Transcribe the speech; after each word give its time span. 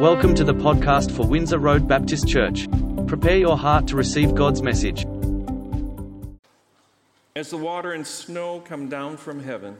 Welcome 0.00 0.36
to 0.36 0.44
the 0.44 0.54
podcast 0.54 1.10
for 1.10 1.26
Windsor 1.26 1.58
Road 1.58 1.88
Baptist 1.88 2.28
Church. 2.28 2.68
Prepare 3.08 3.38
your 3.38 3.58
heart 3.58 3.88
to 3.88 3.96
receive 3.96 4.32
God's 4.32 4.62
message. 4.62 5.04
As 7.34 7.50
the 7.50 7.56
water 7.56 7.90
and 7.90 8.06
snow 8.06 8.60
come 8.60 8.88
down 8.88 9.16
from 9.16 9.42
heaven 9.42 9.76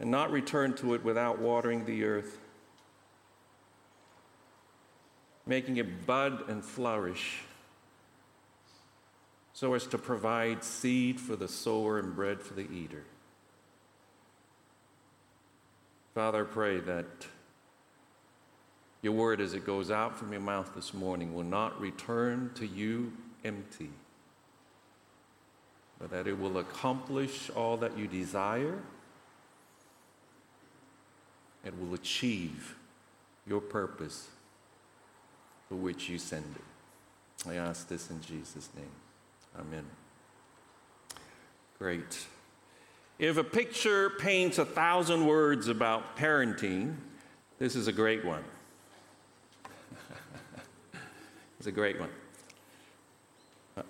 and 0.00 0.10
not 0.10 0.32
return 0.32 0.74
to 0.78 0.94
it 0.94 1.04
without 1.04 1.38
watering 1.38 1.84
the 1.84 2.02
earth, 2.02 2.40
making 5.46 5.76
it 5.76 6.04
bud 6.04 6.48
and 6.48 6.64
flourish, 6.64 7.42
so 9.52 9.74
as 9.74 9.86
to 9.86 9.96
provide 9.96 10.64
seed 10.64 11.20
for 11.20 11.36
the 11.36 11.46
sower 11.46 12.00
and 12.00 12.16
bread 12.16 12.42
for 12.42 12.54
the 12.54 12.68
eater. 12.68 13.04
Father, 16.16 16.44
pray 16.44 16.80
that 16.80 17.06
your 19.02 19.12
word, 19.12 19.40
as 19.40 19.54
it 19.54 19.64
goes 19.64 19.90
out 19.90 20.18
from 20.18 20.32
your 20.32 20.40
mouth 20.40 20.72
this 20.74 20.92
morning, 20.92 21.34
will 21.34 21.44
not 21.44 21.80
return 21.80 22.50
to 22.56 22.66
you 22.66 23.12
empty, 23.44 23.90
but 26.00 26.10
that 26.10 26.26
it 26.26 26.38
will 26.38 26.58
accomplish 26.58 27.50
all 27.50 27.76
that 27.76 27.96
you 27.96 28.06
desire. 28.08 28.78
It 31.64 31.78
will 31.78 31.94
achieve 31.94 32.74
your 33.46 33.60
purpose 33.60 34.28
for 35.68 35.76
which 35.76 36.08
you 36.08 36.18
send 36.18 36.54
it. 36.56 37.48
I 37.48 37.54
ask 37.54 37.88
this 37.88 38.10
in 38.10 38.20
Jesus' 38.20 38.68
name. 38.74 38.90
Amen. 39.58 39.84
Great. 41.78 42.26
If 43.18 43.36
a 43.36 43.44
picture 43.44 44.10
paints 44.10 44.58
a 44.58 44.64
thousand 44.64 45.26
words 45.26 45.68
about 45.68 46.16
parenting, 46.16 46.96
this 47.58 47.76
is 47.76 47.86
a 47.86 47.92
great 47.92 48.24
one. 48.24 48.42
It's 51.58 51.66
a 51.66 51.72
great 51.72 51.98
one. 51.98 52.10
Uh, 53.76 53.82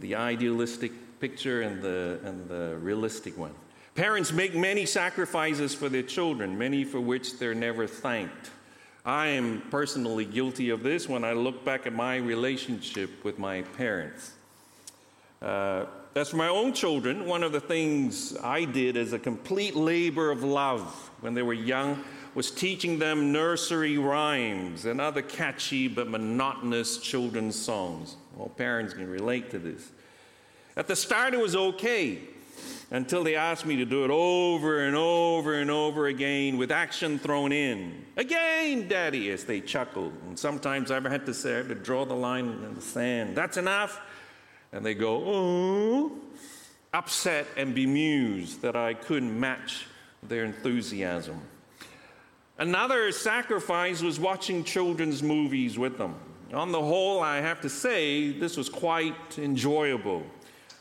the 0.00 0.16
idealistic 0.16 0.92
picture 1.20 1.62
and 1.62 1.80
the, 1.80 2.20
and 2.24 2.48
the 2.48 2.76
realistic 2.80 3.38
one. 3.38 3.54
Parents 3.94 4.32
make 4.32 4.54
many 4.54 4.86
sacrifices 4.86 5.74
for 5.74 5.88
their 5.88 6.02
children, 6.02 6.58
many 6.58 6.82
for 6.82 7.00
which 7.00 7.38
they're 7.38 7.54
never 7.54 7.86
thanked. 7.86 8.50
I 9.04 9.28
am 9.28 9.62
personally 9.70 10.24
guilty 10.24 10.70
of 10.70 10.82
this 10.82 11.08
when 11.08 11.24
I 11.24 11.32
look 11.32 11.64
back 11.64 11.86
at 11.86 11.92
my 11.92 12.16
relationship 12.16 13.22
with 13.24 13.38
my 13.38 13.62
parents. 13.62 14.32
Uh, 15.40 15.86
as 16.14 16.30
for 16.30 16.36
my 16.36 16.48
own 16.48 16.72
children, 16.72 17.26
one 17.26 17.42
of 17.42 17.52
the 17.52 17.60
things 17.60 18.36
I 18.42 18.64
did 18.64 18.96
as 18.96 19.12
a 19.12 19.18
complete 19.18 19.74
labor 19.74 20.30
of 20.30 20.44
love 20.44 21.10
when 21.20 21.34
they 21.34 21.42
were 21.42 21.54
young 21.54 22.04
was 22.34 22.50
teaching 22.50 22.98
them 22.98 23.32
nursery 23.32 23.98
rhymes 23.98 24.84
and 24.84 25.00
other 25.00 25.22
catchy 25.22 25.88
but 25.88 26.08
monotonous 26.08 26.98
children's 26.98 27.56
songs. 27.56 28.16
All 28.38 28.48
parents 28.48 28.94
can 28.94 29.08
relate 29.08 29.50
to 29.50 29.58
this. 29.58 29.90
At 30.76 30.86
the 30.86 30.96
start, 30.96 31.34
it 31.34 31.40
was 31.40 31.54
okay 31.54 32.20
until 32.90 33.24
they 33.24 33.34
asked 33.34 33.64
me 33.64 33.76
to 33.76 33.84
do 33.84 34.04
it 34.04 34.10
over 34.10 34.80
and 34.84 34.94
over 34.94 35.54
and 35.54 35.70
over 35.70 36.06
again 36.06 36.58
with 36.58 36.70
action 36.70 37.18
thrown 37.18 37.52
in. 37.52 38.04
Again, 38.16 38.86
Daddy, 38.88 39.30
as 39.30 39.44
they 39.44 39.60
chuckled. 39.60 40.12
And 40.26 40.38
sometimes 40.38 40.90
I 40.90 41.00
had 41.08 41.24
to 41.26 41.34
say, 41.34 41.54
I 41.54 41.56
had 41.58 41.68
to 41.68 41.74
draw 41.74 42.04
the 42.04 42.14
line 42.14 42.46
in 42.46 42.74
the 42.74 42.82
sand. 42.82 43.34
That's 43.36 43.56
enough. 43.56 44.00
And 44.72 44.84
they 44.84 44.94
go, 44.94 45.22
oh, 45.26 46.12
upset 46.94 47.46
and 47.56 47.74
bemused 47.74 48.62
that 48.62 48.76
I 48.76 48.94
couldn't 48.94 49.38
match 49.38 49.86
their 50.22 50.44
enthusiasm. 50.44 51.40
Another 52.58 53.10
sacrifice 53.12 54.02
was 54.02 54.20
watching 54.20 54.62
children's 54.62 55.22
movies 55.22 55.78
with 55.78 55.98
them. 55.98 56.14
On 56.52 56.70
the 56.70 56.80
whole, 56.80 57.20
I 57.20 57.38
have 57.38 57.60
to 57.62 57.68
say, 57.68 58.30
this 58.30 58.56
was 58.56 58.68
quite 58.68 59.38
enjoyable. 59.38 60.22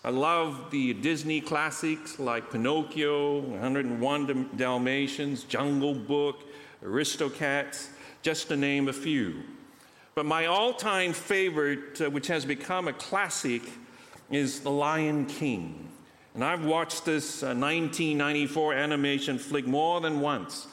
I 0.03 0.09
love 0.09 0.71
the 0.71 0.93
Disney 0.93 1.39
classics 1.39 2.19
like 2.19 2.51
Pinocchio, 2.51 3.39
101 3.39 4.49
Dalmatians, 4.57 5.43
Jungle 5.43 5.93
Book, 5.93 6.43
Aristocats, 6.83 7.87
just 8.21 8.47
to 8.49 8.57
name 8.57 8.89
a 8.89 8.93
few. 8.93 9.43
But 10.13 10.25
my 10.25 10.47
all 10.47 10.73
time 10.73 11.13
favorite, 11.13 12.01
uh, 12.01 12.09
which 12.09 12.27
has 12.27 12.45
become 12.45 12.87
a 12.87 12.93
classic, 12.93 13.61
is 14.31 14.61
The 14.61 14.71
Lion 14.71 15.25
King. 15.25 15.89
And 16.33 16.43
I've 16.43 16.63
watched 16.63 17.03
this 17.03 17.43
uh, 17.43 17.47
1994 17.47 18.73
animation 18.73 19.37
flick 19.37 19.67
more 19.67 19.99
than 19.99 20.21
once 20.21 20.67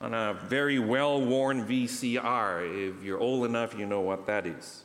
on 0.00 0.12
a 0.12 0.34
very 0.34 0.80
well 0.80 1.20
worn 1.20 1.64
VCR. 1.64 2.90
If 2.90 3.04
you're 3.04 3.20
old 3.20 3.46
enough, 3.46 3.78
you 3.78 3.86
know 3.86 4.00
what 4.00 4.26
that 4.26 4.46
is. 4.46 4.82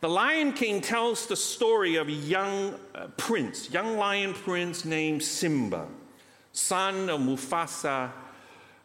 The 0.00 0.08
Lion 0.08 0.52
King 0.52 0.80
tells 0.80 1.26
the 1.26 1.36
story 1.36 1.96
of 1.96 2.08
a 2.08 2.12
young 2.12 2.74
uh, 2.94 3.08
prince, 3.18 3.70
young 3.70 3.98
lion 3.98 4.32
prince 4.32 4.84
named 4.84 5.22
Simba, 5.22 5.86
son 6.52 7.10
of 7.10 7.20
Mufasa 7.20 8.10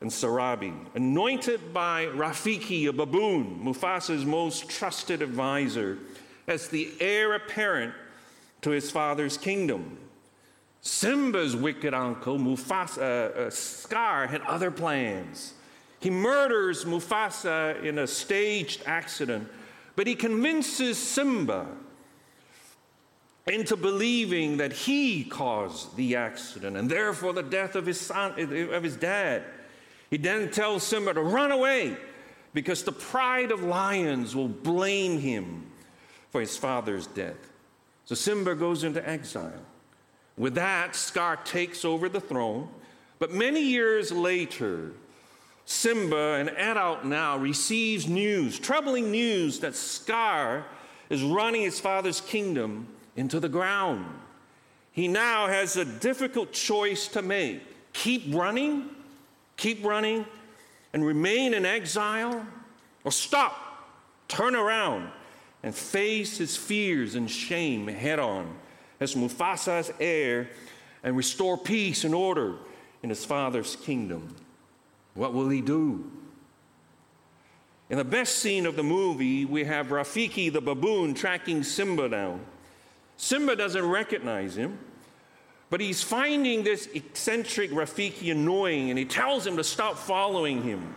and 0.02 0.10
Sarabi, 0.10 0.74
anointed 0.96 1.74
by 1.74 2.08
Rafiki, 2.08 2.88
a 2.88 2.94
baboon, 2.94 3.62
Mufasa's 3.64 4.26
most 4.26 4.70
trusted 4.70 5.22
advisor, 5.22 6.00
as 6.48 6.68
the 6.68 6.92
heir 7.00 7.34
apparent 7.34 7.94
to 8.62 8.70
his 8.70 8.92
father's 8.92 9.38
kingdom. 9.38 9.98
Simba's 10.82 11.56
wicked 11.56 11.94
uncle, 11.94 12.40
Mufasa, 12.40 12.98
uh, 12.98 13.40
uh, 13.42 13.50
Scar, 13.50 14.28
had 14.28 14.42
other 14.42 14.72
plans. 14.72 15.54
He 16.00 16.10
murders 16.10 16.86
Mufasa 16.86 17.84
in 17.84 18.00
a 18.00 18.08
staged 18.08 18.82
accident, 18.88 19.48
but 19.96 20.08
he 20.08 20.16
convinces 20.16 20.98
Simba 20.98 21.68
into 23.46 23.76
believing 23.76 24.58
that 24.58 24.74
he 24.74 25.24
caused 25.24 25.96
the 25.96 26.16
accident 26.16 26.78
and 26.78 26.90
therefore 26.90 27.34
the 27.34 27.44
death 27.44 27.76
of 27.76 27.86
his 27.86 28.00
son, 28.00 28.40
of 28.40 28.84
his 28.84 28.96
dad. 28.96 29.44
He 30.10 30.18
then 30.18 30.50
tells 30.50 30.84
Simba 30.84 31.14
to 31.14 31.22
run 31.22 31.52
away 31.52 31.96
because 32.54 32.84
the 32.84 32.92
pride 32.92 33.52
of 33.52 33.64
lions 33.64 34.36
will 34.36 34.48
blame 34.48 35.20
him 35.20 35.68
for 36.32 36.42
his 36.42 36.58
father's 36.58 37.08
death. 37.08 37.51
So 38.06 38.16
Simba 38.16 38.56
goes 38.56 38.84
into 38.84 39.08
exile. 39.08 39.62
With 40.38 40.56
that, 40.56 40.96
Scar 40.96 41.38
takes 41.38 41.86
over 41.86 42.10
the 42.10 42.20
throne. 42.20 42.68
But 43.20 43.32
many 43.32 43.62
years 43.62 44.12
later, 44.12 44.92
Simba, 45.66 46.34
an 46.34 46.50
adult 46.50 47.06
now, 47.06 47.38
receives 47.38 48.08
news, 48.08 48.60
troubling 48.60 49.12
news, 49.12 49.60
that 49.60 49.76
Scar 49.76 50.66
is 51.10 51.22
running 51.22 51.62
his 51.62 51.80
father's 51.80 52.22
kingdom 52.22 52.88
into 53.16 53.40
the 53.40 53.50
ground. 53.50 54.06
He 54.92 55.08
now 55.08 55.48
has 55.48 55.78
a 55.78 55.86
difficult 55.86 56.52
choice 56.52 57.08
to 57.10 57.22
make 57.22 57.62
keep 57.94 58.34
running, 58.34 58.90
keep 59.58 59.86
running, 59.86 60.26
and 60.94 61.06
remain 61.06 61.54
in 61.54 61.66
exile, 61.66 62.46
or 63.04 63.12
stop, 63.12 63.54
turn 64.28 64.56
around, 64.56 65.10
and 65.64 65.76
face 65.76 66.38
his 66.38 66.58
fears 66.58 67.16
and 67.16 67.30
shame 67.30 67.88
head 67.88 68.20
on 68.20 68.56
as 69.00 69.16
Mufasa's 69.16 69.92
heir 70.00 70.50
and 71.04 71.18
restore 71.18 71.58
peace 71.58 72.04
and 72.04 72.14
order 72.14 72.56
in 73.04 73.10
his 73.10 73.26
father's 73.26 73.76
kingdom. 73.78 74.36
What 75.14 75.34
will 75.34 75.50
he 75.50 75.62
do? 75.62 76.10
In 77.90 77.98
the 77.98 78.04
best 78.06 78.38
scene 78.38 78.66
of 78.66 78.76
the 78.76 78.84
movie, 78.84 79.44
we 79.44 79.66
have 79.66 79.88
Rafiki 79.88 80.52
the 80.52 80.62
baboon 80.62 81.14
tracking 81.14 81.64
Simba 81.64 82.08
down. 82.08 82.40
Simba 83.18 83.56
doesn't 83.56 83.86
recognize 83.86 84.56
him, 84.56 84.80
but 85.70 85.82
he's 85.82 86.02
finding 86.02 86.64
this 86.64 86.88
eccentric 86.94 87.72
Rafiki 87.72 88.32
annoying 88.32 88.90
and 88.90 88.98
he 88.98 89.06
tells 89.06 89.46
him 89.46 89.58
to 89.58 89.64
stop 89.64 89.98
following 89.98 90.64
him. 90.64 90.94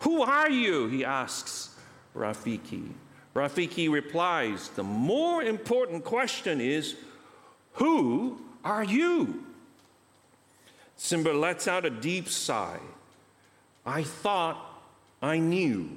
Who 0.00 0.22
are 0.22 0.50
you? 0.50 0.86
He 0.88 1.04
asks 1.04 1.76
Rafiki. 2.16 2.90
Rafiki 3.34 3.90
replies, 3.90 4.68
The 4.68 4.84
more 4.84 5.42
important 5.42 6.04
question 6.04 6.60
is, 6.60 6.94
who 7.74 8.40
are 8.64 8.84
you? 8.84 9.44
Simba 10.96 11.32
lets 11.32 11.66
out 11.66 11.84
a 11.84 11.90
deep 11.90 12.28
sigh. 12.28 12.78
I 13.84 14.04
thought 14.04 14.82
I 15.20 15.38
knew. 15.38 15.90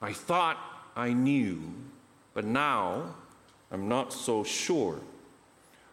I 0.00 0.12
thought 0.12 0.56
I 0.96 1.12
knew, 1.12 1.60
but 2.32 2.44
now 2.44 3.14
I'm 3.70 3.88
not 3.88 4.12
so 4.12 4.44
sure. 4.44 5.00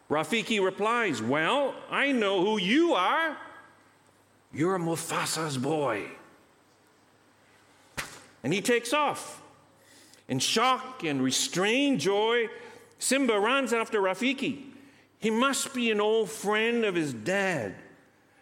Rafiki 0.09 0.63
replies, 0.63 1.21
Well, 1.21 1.73
I 1.89 2.11
know 2.11 2.41
who 2.41 2.57
you 2.59 2.93
are. 2.93 3.37
You're 4.53 4.77
Mufasa's 4.79 5.57
boy. 5.57 6.05
And 8.43 8.53
he 8.53 8.61
takes 8.61 8.93
off. 8.93 9.41
In 10.27 10.39
shock 10.39 11.03
and 11.03 11.21
restrained 11.21 11.99
joy, 11.99 12.47
Simba 12.99 13.39
runs 13.39 13.73
after 13.73 14.01
Rafiki. 14.01 14.63
He 15.19 15.29
must 15.29 15.73
be 15.73 15.89
an 15.91 16.01
old 16.01 16.29
friend 16.29 16.85
of 16.85 16.95
his 16.95 17.13
dad. 17.13 17.75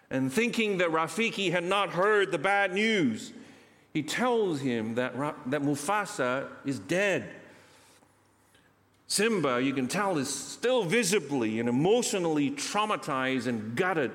And 0.10 0.32
thinking 0.32 0.78
that 0.80 0.90
Rafiki 0.90 1.52
had 1.52 1.64
not 1.64 1.90
heard 1.90 2.32
the 2.32 2.38
bad 2.38 2.74
news, 2.74 3.34
he 3.94 4.04
tells 4.04 4.60
him 4.62 4.96
that, 4.96 5.14
that 5.48 5.62
Mufasa 5.62 6.48
is 6.64 6.80
dead. 6.80 7.30
Simba, 9.08 9.62
you 9.62 9.74
can 9.74 9.88
tell, 9.88 10.18
is 10.18 10.34
still 10.34 10.84
visibly 10.84 11.60
and 11.60 11.70
emotionally 11.70 12.52
traumatized 12.52 13.48
and 13.48 13.76
gutted 13.76 14.12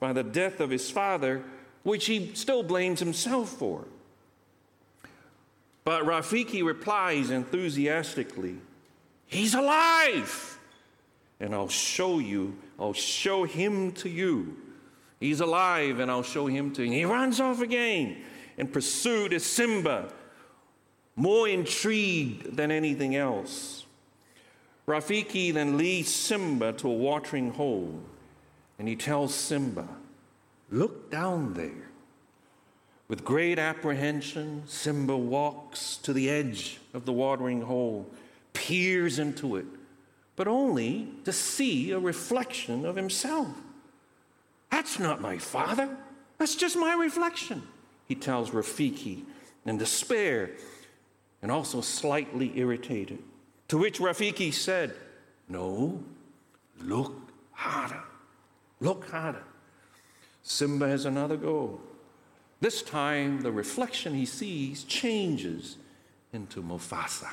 by 0.00 0.12
the 0.12 0.22
death 0.22 0.60
of 0.60 0.70
his 0.70 0.90
father, 0.90 1.42
which 1.82 2.06
he 2.06 2.34
still 2.34 2.62
blames 2.62 2.98
himself 2.98 3.50
for. 3.50 3.84
But 5.84 6.04
Rafiki 6.04 6.64
replies 6.64 7.30
enthusiastically, 7.30 8.56
He's 9.26 9.54
alive! 9.54 10.58
And 11.40 11.54
I'll 11.54 11.68
show 11.68 12.18
you, 12.18 12.56
I'll 12.78 12.92
show 12.92 13.44
him 13.44 13.92
to 13.92 14.08
you. 14.08 14.56
He's 15.18 15.40
alive, 15.40 15.98
and 15.98 16.10
I'll 16.10 16.22
show 16.22 16.46
him 16.46 16.72
to 16.74 16.84
you. 16.84 16.92
He 16.92 17.04
runs 17.04 17.40
off 17.40 17.60
again 17.60 18.22
in 18.56 18.68
pursuit 18.68 19.32
of 19.32 19.42
Simba, 19.42 20.12
more 21.16 21.48
intrigued 21.48 22.56
than 22.56 22.70
anything 22.70 23.16
else. 23.16 23.86
Rafiki 24.86 25.52
then 25.52 25.78
leads 25.78 26.12
Simba 26.12 26.72
to 26.74 26.88
a 26.88 26.92
watering 26.92 27.52
hole, 27.52 28.00
and 28.78 28.88
he 28.88 28.96
tells 28.96 29.34
Simba, 29.34 29.88
Look 30.70 31.10
down 31.10 31.54
there. 31.54 31.81
With 33.12 33.26
great 33.26 33.58
apprehension, 33.58 34.62
Simba 34.64 35.14
walks 35.14 35.98
to 35.98 36.14
the 36.14 36.30
edge 36.30 36.80
of 36.94 37.04
the 37.04 37.12
watering 37.12 37.60
hole, 37.60 38.06
peers 38.54 39.18
into 39.18 39.56
it, 39.56 39.66
but 40.34 40.48
only 40.48 41.08
to 41.26 41.30
see 41.30 41.90
a 41.90 41.98
reflection 41.98 42.86
of 42.86 42.96
himself. 42.96 43.48
That's 44.70 44.98
not 44.98 45.20
my 45.20 45.36
father. 45.36 45.94
That's 46.38 46.56
just 46.56 46.74
my 46.74 46.94
reflection, 46.94 47.62
he 48.08 48.14
tells 48.14 48.48
Rafiki 48.48 49.24
in 49.66 49.76
despair 49.76 50.52
and 51.42 51.52
also 51.52 51.82
slightly 51.82 52.50
irritated. 52.58 53.18
To 53.68 53.76
which 53.76 53.98
Rafiki 53.98 54.54
said, 54.54 54.94
No, 55.50 56.02
look 56.80 57.12
harder. 57.50 58.04
Look 58.80 59.10
harder. 59.10 59.44
Simba 60.42 60.88
has 60.88 61.04
another 61.04 61.36
go. 61.36 61.78
This 62.62 62.80
time, 62.80 63.40
the 63.40 63.50
reflection 63.50 64.14
he 64.14 64.24
sees 64.24 64.84
changes 64.84 65.78
into 66.32 66.62
Mufasa. 66.62 67.30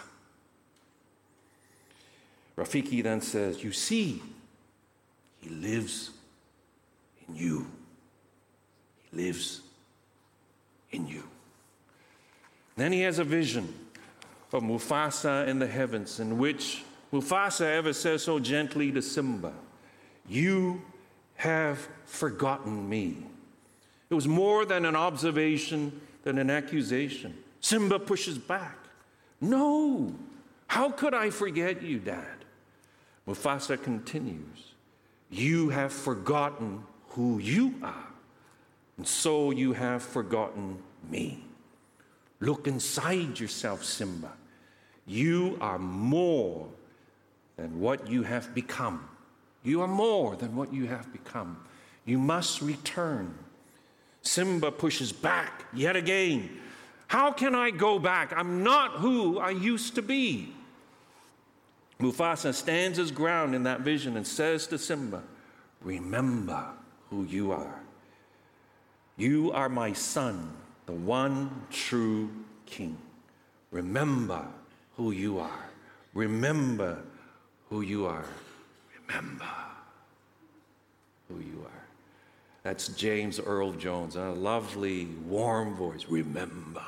Rafiki 2.57 3.03
then 3.03 3.21
says, 3.21 3.63
You 3.63 3.71
see, 3.71 4.23
he 5.39 5.49
lives 5.51 6.09
in 7.27 7.35
you. 7.35 7.67
He 9.03 9.17
lives 9.17 9.61
in 10.89 11.07
you. 11.07 11.25
Then 12.75 12.91
he 12.91 13.01
has 13.01 13.19
a 13.19 13.23
vision 13.23 13.71
of 14.51 14.63
Mufasa 14.63 15.47
in 15.47 15.59
the 15.59 15.67
heavens, 15.67 16.19
in 16.19 16.39
which 16.39 16.83
Mufasa 17.13 17.67
ever 17.67 17.93
says 17.93 18.23
so 18.23 18.39
gently 18.39 18.91
to 18.93 19.01
Simba, 19.03 19.53
You 20.27 20.81
have 21.35 21.87
forgotten 22.05 22.89
me. 22.89 23.28
It 24.09 24.15
was 24.15 24.27
more 24.27 24.65
than 24.65 24.85
an 24.85 24.95
observation, 24.95 26.01
than 26.23 26.37
an 26.37 26.49
accusation. 26.49 27.37
Simba 27.61 27.99
pushes 27.99 28.37
back. 28.37 28.77
No, 29.41 30.15
how 30.67 30.89
could 30.91 31.13
I 31.13 31.29
forget 31.29 31.81
you, 31.81 31.99
Dad? 31.99 32.45
Mufasa 33.27 33.81
continues, 33.81 34.73
You 35.29 35.69
have 35.69 35.93
forgotten 35.93 36.83
who 37.09 37.39
you 37.39 37.75
are, 37.83 38.07
and 38.97 39.07
so 39.07 39.51
you 39.51 39.73
have 39.73 40.01
forgotten 40.01 40.79
me. 41.09 41.43
Look 42.39 42.67
inside 42.67 43.39
yourself, 43.39 43.83
Simba. 43.83 44.31
You 45.05 45.57
are 45.61 45.79
more 45.79 46.67
than 47.57 47.79
what 47.79 48.07
you 48.07 48.23
have 48.23 48.55
become. 48.55 49.07
You 49.63 49.81
are 49.81 49.87
more 49.87 50.35
than 50.35 50.55
what 50.55 50.73
you 50.73 50.87
have 50.87 51.11
become. 51.11 51.57
You 52.05 52.17
must 52.17 52.61
return 52.61 53.35
Simba 54.21 54.71
pushes 54.71 55.11
back 55.11 55.65
yet 55.73 55.95
again. 55.95 56.49
How 57.07 57.31
can 57.31 57.55
I 57.55 57.71
go 57.71 57.97
back? 57.97 58.33
I'm 58.35 58.63
not 58.63 58.91
who 58.93 59.39
I 59.39 59.49
used 59.49 59.95
to 59.95 60.01
be. 60.01 60.53
Mufasa 61.99 62.53
stands 62.53 62.97
his 62.97 63.11
ground 63.11 63.55
in 63.55 63.63
that 63.63 63.81
vision 63.81 64.15
and 64.15 64.25
says 64.25 64.67
to 64.67 64.77
Simba, 64.77 65.23
Remember 65.81 66.65
who 67.09 67.23
you 67.23 67.51
are. 67.51 67.81
You 69.17 69.51
are 69.51 69.69
my 69.69 69.93
son, 69.93 70.53
the 70.85 70.93
one 70.93 71.63
true 71.69 72.29
king. 72.65 72.97
Remember 73.71 74.45
who 74.95 75.11
you 75.11 75.39
are. 75.39 75.65
Remember 76.13 76.99
who 77.69 77.81
you 77.81 78.05
are. 78.05 78.25
Remember 79.07 79.45
who 81.27 81.39
you 81.39 81.65
are. 81.65 81.78
That's 82.63 82.89
James 82.89 83.39
Earl 83.39 83.73
Jones, 83.73 84.15
a 84.15 84.29
lovely, 84.29 85.05
warm 85.25 85.75
voice. 85.75 86.05
Remember. 86.09 86.83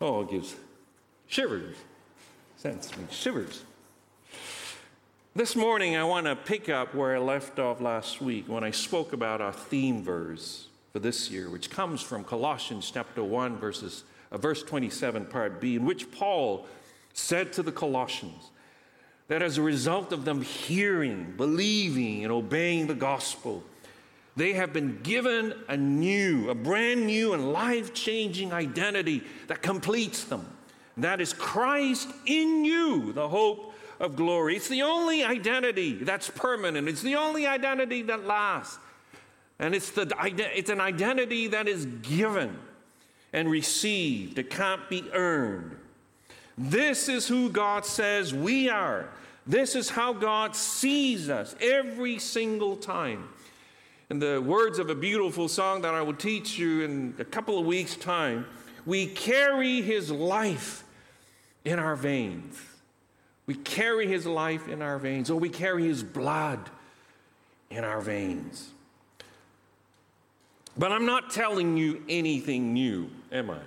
Oh, 0.00 0.22
it 0.22 0.30
gives 0.30 0.56
shivers. 1.26 1.76
Sense 2.56 2.96
me 2.96 3.04
shivers. 3.10 3.62
This 5.34 5.54
morning, 5.54 5.96
I 5.96 6.04
want 6.04 6.24
to 6.24 6.34
pick 6.34 6.70
up 6.70 6.94
where 6.94 7.16
I 7.16 7.18
left 7.18 7.58
off 7.58 7.82
last 7.82 8.22
week 8.22 8.48
when 8.48 8.64
I 8.64 8.70
spoke 8.70 9.12
about 9.12 9.42
our 9.42 9.52
theme 9.52 10.02
verse 10.02 10.68
for 10.94 10.98
this 10.98 11.30
year, 11.30 11.50
which 11.50 11.68
comes 11.68 12.00
from 12.00 12.24
Colossians 12.24 12.90
chapter 12.90 13.22
1, 13.22 13.58
verses, 13.58 14.04
uh, 14.32 14.38
verse 14.38 14.62
27, 14.62 15.26
part 15.26 15.60
B, 15.60 15.76
in 15.76 15.84
which 15.84 16.10
Paul 16.10 16.66
said 17.12 17.52
to 17.52 17.62
the 17.62 17.70
Colossians, 17.70 18.50
that 19.28 19.42
as 19.42 19.58
a 19.58 19.62
result 19.62 20.12
of 20.12 20.24
them 20.24 20.42
hearing, 20.42 21.34
believing, 21.36 22.22
and 22.22 22.32
obeying 22.32 22.86
the 22.86 22.94
gospel, 22.94 23.62
they 24.36 24.52
have 24.52 24.72
been 24.72 25.00
given 25.02 25.54
a 25.68 25.76
new, 25.76 26.50
a 26.50 26.54
brand 26.54 27.06
new 27.06 27.32
and 27.32 27.52
life 27.52 27.94
changing 27.94 28.52
identity 28.52 29.22
that 29.48 29.62
completes 29.62 30.24
them. 30.24 30.46
That 30.98 31.20
is 31.20 31.32
Christ 31.32 32.08
in 32.26 32.64
you, 32.64 33.12
the 33.12 33.28
hope 33.28 33.74
of 33.98 34.14
glory. 34.14 34.56
It's 34.56 34.68
the 34.68 34.82
only 34.82 35.24
identity 35.24 35.94
that's 35.94 36.30
permanent, 36.30 36.88
it's 36.88 37.02
the 37.02 37.16
only 37.16 37.46
identity 37.46 38.02
that 38.02 38.26
lasts. 38.26 38.78
And 39.58 39.74
it's, 39.74 39.90
the, 39.90 40.14
it's 40.54 40.68
an 40.68 40.82
identity 40.82 41.48
that 41.48 41.66
is 41.66 41.86
given 41.86 42.58
and 43.32 43.50
received, 43.50 44.38
it 44.38 44.50
can't 44.50 44.88
be 44.90 45.04
earned. 45.12 45.76
This 46.58 47.08
is 47.08 47.28
who 47.28 47.50
God 47.50 47.84
says 47.84 48.32
we 48.32 48.70
are. 48.70 49.08
This 49.46 49.74
is 49.74 49.90
how 49.90 50.12
God 50.12 50.56
sees 50.56 51.28
us 51.28 51.54
every 51.60 52.18
single 52.18 52.76
time. 52.76 53.28
In 54.08 54.18
the 54.18 54.40
words 54.40 54.78
of 54.78 54.88
a 54.88 54.94
beautiful 54.94 55.48
song 55.48 55.82
that 55.82 55.94
I 55.94 56.02
will 56.02 56.14
teach 56.14 56.58
you 56.58 56.82
in 56.82 57.14
a 57.18 57.24
couple 57.24 57.58
of 57.58 57.66
weeks' 57.66 57.96
time, 57.96 58.46
we 58.84 59.06
carry 59.06 59.82
his 59.82 60.10
life 60.10 60.84
in 61.64 61.78
our 61.78 61.96
veins. 61.96 62.60
We 63.46 63.54
carry 63.54 64.08
his 64.08 64.26
life 64.26 64.68
in 64.68 64.82
our 64.82 64.98
veins, 64.98 65.30
or 65.30 65.38
we 65.38 65.48
carry 65.48 65.84
his 65.84 66.02
blood 66.02 66.70
in 67.70 67.84
our 67.84 68.00
veins. 68.00 68.70
But 70.76 70.92
I'm 70.92 71.06
not 71.06 71.30
telling 71.30 71.76
you 71.76 72.02
anything 72.08 72.72
new, 72.72 73.10
am 73.32 73.50
I? 73.50 73.58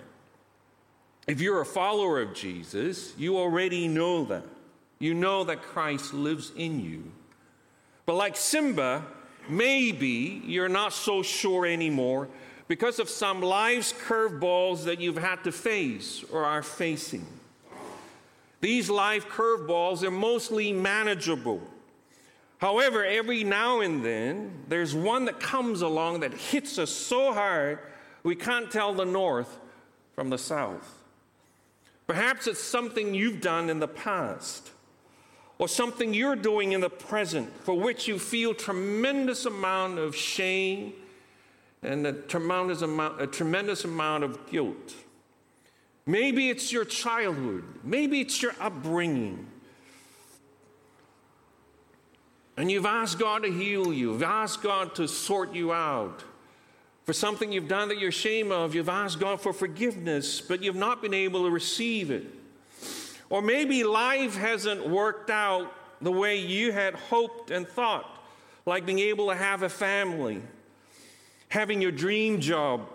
If 1.30 1.42
you're 1.42 1.62
a 1.62 1.66
follower 1.66 2.20
of 2.24 2.34
Jesus, 2.34 3.14
you 3.16 3.38
already 3.38 3.88
know 3.88 4.26
that. 4.26 4.44
You 4.98 5.14
know 5.14 5.44
that 5.44 5.62
Christ 5.62 6.12
lives 6.12 6.52
in 6.58 6.80
you. 6.80 7.04
But 8.08 8.16
like 8.16 8.36
Simba, 8.36 9.06
maybe 9.48 10.42
you're 10.44 10.68
not 10.68 10.92
so 10.92 11.22
sure 11.22 11.68
anymore 11.68 12.30
because 12.68 12.98
of 12.98 13.10
some 13.10 13.44
life's 13.44 13.94
curveballs 13.94 14.86
that 14.86 15.00
you've 15.00 15.20
had 15.20 15.44
to 15.44 15.52
face 15.52 16.24
or 16.32 16.46
are 16.46 16.64
facing. 16.64 17.28
These 18.60 18.90
life 18.90 19.28
curveballs 19.28 20.02
are 20.02 20.10
mostly 20.10 20.74
manageable. 20.74 21.62
However, 22.58 23.06
every 23.06 23.44
now 23.44 23.82
and 23.82 24.04
then, 24.04 24.64
there's 24.68 24.96
one 24.96 25.26
that 25.26 25.40
comes 25.40 25.84
along 25.84 26.22
that 26.22 26.34
hits 26.34 26.80
us 26.80 26.90
so 26.90 27.34
hard 27.34 27.78
we 28.24 28.36
can't 28.36 28.72
tell 28.72 28.96
the 28.96 29.06
north 29.06 29.60
from 30.16 30.32
the 30.32 30.38
south. 30.40 30.96
Perhaps 32.10 32.48
it's 32.48 32.60
something 32.60 33.14
you've 33.14 33.40
done 33.40 33.70
in 33.70 33.80
the 33.80 33.88
past 33.88 34.72
or 35.60 35.68
something 35.68 36.12
you're 36.12 36.36
doing 36.36 36.72
in 36.72 36.82
the 36.82 36.90
present 36.90 37.56
for 37.64 37.78
which 37.78 38.08
you 38.08 38.18
feel 38.18 38.56
tremendous 38.56 39.46
amount 39.46 40.00
of 40.00 40.16
shame 40.16 40.94
and 41.84 42.08
a 42.08 42.14
tremendous 42.14 42.82
amount, 42.82 43.22
a 43.22 43.28
tremendous 43.28 43.86
amount 43.86 44.24
of 44.24 44.50
guilt. 44.50 44.96
Maybe 46.08 46.50
it's 46.50 46.72
your 46.72 46.84
childhood, 46.84 47.64
maybe 47.84 48.22
it's 48.22 48.42
your 48.42 48.56
upbringing. 48.60 49.46
And 52.58 52.72
you've 52.72 52.88
asked 52.88 53.20
God 53.20 53.44
to 53.44 53.52
heal 53.52 53.94
you, 53.94 54.14
you've 54.14 54.24
asked 54.24 54.64
God 54.64 54.96
to 54.96 55.08
sort 55.08 55.54
you 55.54 55.72
out. 55.72 56.24
For 57.10 57.14
something 57.14 57.52
you've 57.52 57.68
done 57.68 57.90
that 57.90 57.98
you're 57.98 58.10
ashamed 58.10 58.52
of. 58.52 58.76
You've 58.76 58.88
asked 58.88 59.20
God 59.20 59.42
for 59.42 59.52
forgiveness, 59.52 60.42
but 60.42 60.62
you've 60.62 60.76
not 60.76 61.02
been 61.02 61.16
able 61.16 61.46
to 61.46 61.50
receive 61.50 62.12
it. 62.12 62.24
Or 63.32 63.42
maybe 63.42 63.84
life 63.84 64.36
hasn't 64.36 64.88
worked 64.88 65.32
out 65.32 65.74
the 66.04 66.12
way 66.12 66.38
you 66.38 66.72
had 66.72 66.94
hoped 66.94 67.50
and 67.50 67.68
thought, 67.68 68.24
like 68.68 68.86
being 68.86 69.00
able 69.00 69.30
to 69.30 69.36
have 69.36 69.64
a 69.64 69.70
family, 69.70 70.44
having 71.48 71.82
your 71.82 71.92
dream 71.92 72.42
job, 72.42 72.88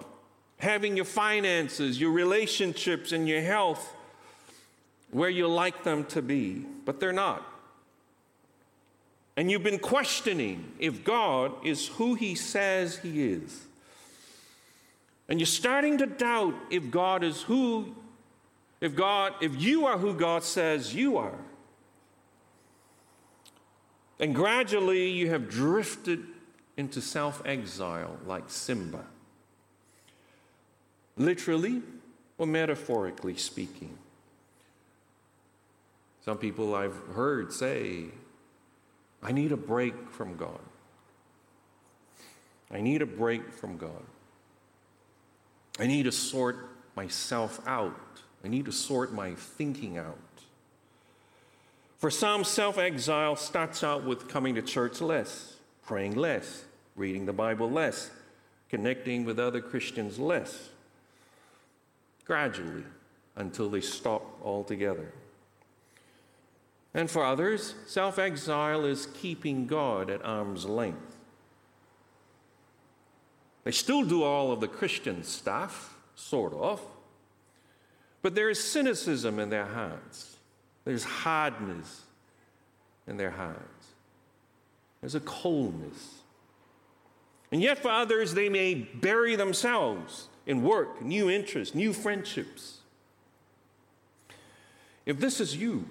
having 0.59 0.95
your 0.95 1.07
finances, 1.07 2.01
your 2.01 2.13
relationships, 2.13 3.11
and 3.11 3.29
your 3.29 3.41
health 3.41 3.97
where 5.11 5.29
you 5.29 5.49
like 5.49 5.83
them 5.83 6.05
to 6.05 6.23
be, 6.23 6.65
but 6.85 7.01
they're 7.01 7.13
not. 7.13 7.45
And 9.37 9.51
you've 9.51 9.65
been 9.65 9.81
questioning 9.81 10.73
if 10.79 11.03
God 11.03 11.67
is 11.67 11.89
who 11.89 12.15
He 12.15 12.37
says 12.37 12.99
He 12.99 13.25
is. 13.25 13.65
And 15.29 15.41
you're 15.41 15.47
starting 15.47 15.99
to 15.99 16.07
doubt 16.07 16.55
if 16.71 16.91
God 16.91 17.25
is 17.25 17.43
who, 17.43 17.95
if 18.81 18.95
God, 18.95 19.35
if 19.41 19.61
you 19.61 19.87
are 19.87 19.99
who 19.99 20.15
God 20.15 20.45
says 20.45 20.95
you 20.95 21.17
are. 21.17 21.39
And 24.21 24.35
gradually 24.35 25.11
you 25.11 25.31
have 25.31 25.49
drifted 25.49 26.25
into 26.77 27.01
self 27.01 27.43
exile 27.45 28.19
like 28.27 28.45
Simba, 28.49 29.05
literally 31.17 31.83
or 32.39 32.47
metaphorically 32.47 33.37
speaking. 33.37 33.97
Some 36.25 36.39
people 36.39 36.75
I've 36.75 36.97
heard 37.15 37.53
say, 37.53 38.07
I 39.23 39.33
need 39.33 39.53
a 39.53 39.57
break 39.57 40.11
from 40.11 40.37
God. 40.37 40.61
I 42.71 42.81
need 42.81 43.03
a 43.03 43.07
break 43.07 43.53
from 43.53 43.77
God. 43.77 44.03
I 45.79 45.87
need 45.87 46.05
to 46.05 46.13
sort 46.13 46.69
myself 46.97 47.61
out. 47.67 47.99
I 48.45 48.49
need 48.49 48.67
to 48.67 48.73
sort 48.73 49.13
my 49.13 49.35
thinking 49.35 49.99
out. 49.99 50.19
For 51.99 52.11
some, 52.11 52.45
self 52.45 52.79
exile 52.79 53.37
starts 53.37 53.83
out 53.83 54.05
with 54.05 54.29
coming 54.29 54.55
to 54.57 54.63
church 54.63 55.01
less, 55.01 55.57
praying 55.87 56.17
less, 56.17 56.65
reading 56.97 57.27
the 57.27 57.33
Bible 57.33 57.71
less, 57.71 58.11
connecting 58.69 59.25
with 59.25 59.39
other 59.39 59.61
Christians 59.61 60.19
less, 60.19 60.69
gradually 62.25 62.85
until 63.37 63.69
they 63.69 63.81
stop 63.81 64.23
altogether. 64.45 65.13
And 66.93 67.11
for 67.11 67.25
others, 67.25 67.75
self 67.87 68.19
exile 68.19 68.85
is 68.85 69.07
keeping 69.07 69.67
God 69.67 70.11
at 70.11 70.25
arm's 70.25 70.67
length. 70.67 71.14
They 73.65 73.73
still 73.73 74.05
do 74.05 74.23
all 74.23 74.53
of 74.53 74.61
the 74.61 74.69
Christian 74.69 75.25
stuff, 75.25 75.97
sort 76.15 76.53
of, 76.53 76.81
but 78.23 78.35
there 78.35 78.51
is 78.51 78.63
cynicism 78.63 79.39
in 79.39 79.51
their 79.51 79.67
hearts. 79.67 80.37
There's 80.85 81.05
hardness 81.05 82.03
in 83.07 83.17
their 83.17 83.31
hearts. 83.31 83.87
There's 85.01 85.15
a 85.15 85.21
coldness. 85.21 86.23
And 87.53 87.63
yet, 87.63 87.79
for 87.79 87.91
others, 87.91 88.35
they 88.35 88.49
may 88.49 88.75
bury 88.75 89.37
themselves 89.37 90.29
in 90.47 90.63
work, 90.63 91.03
new 91.03 91.31
interests, 91.31 91.75
new 91.75 91.93
friendships. 91.93 92.79
If 95.07 95.21
this 95.21 95.41
is 95.41 95.57
you, 95.57 95.87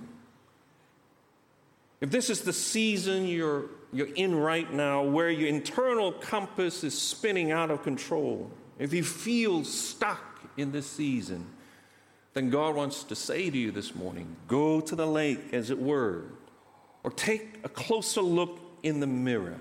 if 2.02 2.10
this 2.10 2.30
is 2.30 2.42
the 2.42 2.54
season 2.54 3.28
you're 3.28 3.66
you're 3.94 4.14
in 4.16 4.36
right 4.36 4.72
now 4.72 5.04
where 5.04 5.30
your 5.30 5.48
internal 5.48 6.12
compass 6.12 6.84
is 6.84 7.00
spinning 7.00 7.52
out 7.52 7.70
of 7.70 7.84
control, 7.84 8.50
if 8.80 8.94
you 8.94 9.04
feel 9.04 9.64
stuck 9.64 10.42
in 10.58 10.72
this 10.72 10.88
season, 10.88 11.46
then 12.34 12.50
God 12.50 12.76
wants 12.76 13.04
to 13.06 13.16
say 13.16 13.50
to 13.50 13.58
you 13.58 13.72
this 13.72 13.94
morning 13.94 14.36
go 14.48 14.82
to 14.82 14.96
the 14.96 15.06
lake, 15.06 15.54
as 15.54 15.70
it 15.70 15.80
were, 15.80 16.24
or 17.04 17.12
take 17.12 17.60
a 17.64 17.70
closer 17.70 18.22
look 18.22 18.60
in 18.82 19.00
the 19.00 19.08
mirror. 19.08 19.60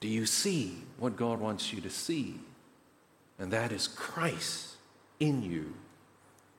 Do 0.00 0.08
you 0.08 0.26
see 0.26 0.78
what 0.98 1.16
God 1.16 1.40
wants 1.40 1.72
you 1.72 1.80
to 1.82 1.90
see? 1.90 2.36
And 3.38 3.52
that 3.52 3.72
is 3.72 3.86
Christ 3.88 4.76
in 5.20 5.42
you, 5.42 5.74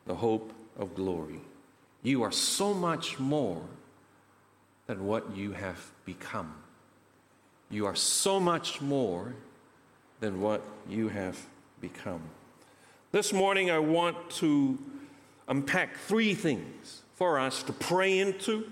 the 0.06 0.16
hope 0.16 0.54
of 0.78 0.96
glory. 0.96 1.42
You 2.04 2.24
are 2.24 2.32
so 2.32 2.74
much 2.74 3.20
more 3.20 3.62
than 4.89 5.05
what 5.05 5.36
you 5.38 5.51
have 5.51 5.91
become. 6.03 6.51
You 7.69 7.86
are 7.86 7.93
so 7.93 8.39
much 8.39 8.81
more 8.81 9.36
than 10.19 10.41
what 10.41 10.63
you 10.89 11.10
have 11.10 11.38
become. 11.79 12.24
This 13.12 13.31
morning, 13.31 13.69
I 13.69 13.77
want 13.77 14.17
to 14.38 14.79
unpack 15.48 15.96
three 15.96 16.34
things 16.34 17.03
for 17.13 17.38
us 17.38 17.62
to 17.63 17.74
pray 17.74 18.17
into, 18.17 18.65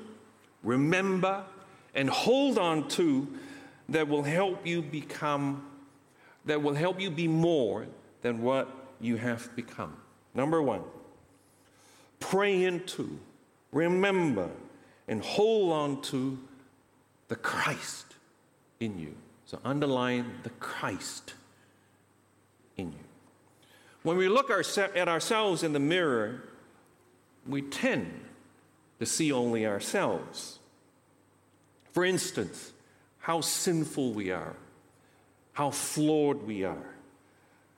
remember, 0.63 1.43
and 1.93 2.09
hold 2.09 2.57
on 2.57 2.88
to 2.89 3.27
that 3.89 4.07
will 4.07 4.24
help 4.24 4.65
you 4.65 4.81
become, 4.81 5.67
that 6.45 6.63
will 6.63 6.74
help 6.74 7.00
you 7.00 7.12
be 7.12 7.27
more 7.27 7.86
than 8.24 8.41
what 8.41 8.67
you 9.00 9.17
have 9.17 9.55
become. 9.55 9.95
Number 10.33 10.63
one, 10.63 10.81
pray 12.19 12.63
into, 12.63 13.19
remember, 13.71 14.50
and 15.07 15.21
hold 15.21 15.71
on 15.71 16.01
to 16.03 16.37
the 17.27 17.35
Christ 17.35 18.05
in 18.79 18.99
you. 18.99 19.15
So 19.45 19.59
underline 19.63 20.39
the 20.43 20.49
Christ 20.49 21.33
in 22.75 22.91
you. 22.91 22.99
When 24.03 24.17
we 24.17 24.27
look 24.27 24.49
at 24.49 25.07
ourselves 25.07 25.63
in 25.63 25.73
the 25.73 25.79
mirror, 25.79 26.43
we 27.47 27.61
tend 27.61 28.25
to 28.99 29.05
see 29.05 29.31
only 29.31 29.65
ourselves. 29.65 30.59
For 31.91 32.05
instance, 32.05 32.73
how 33.19 33.41
sinful 33.41 34.13
we 34.13 34.31
are, 34.31 34.55
how 35.53 35.71
flawed 35.71 36.43
we 36.43 36.63
are, 36.63 36.95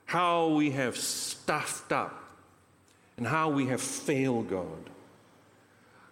how 0.05 0.50
we 0.50 0.71
have 0.71 0.98
stuffed 0.98 1.91
up, 1.91 2.24
and 3.17 3.25
how 3.25 3.50
we 3.50 3.67
have 3.67 3.81
failed 3.81 4.50
God. 4.50 4.89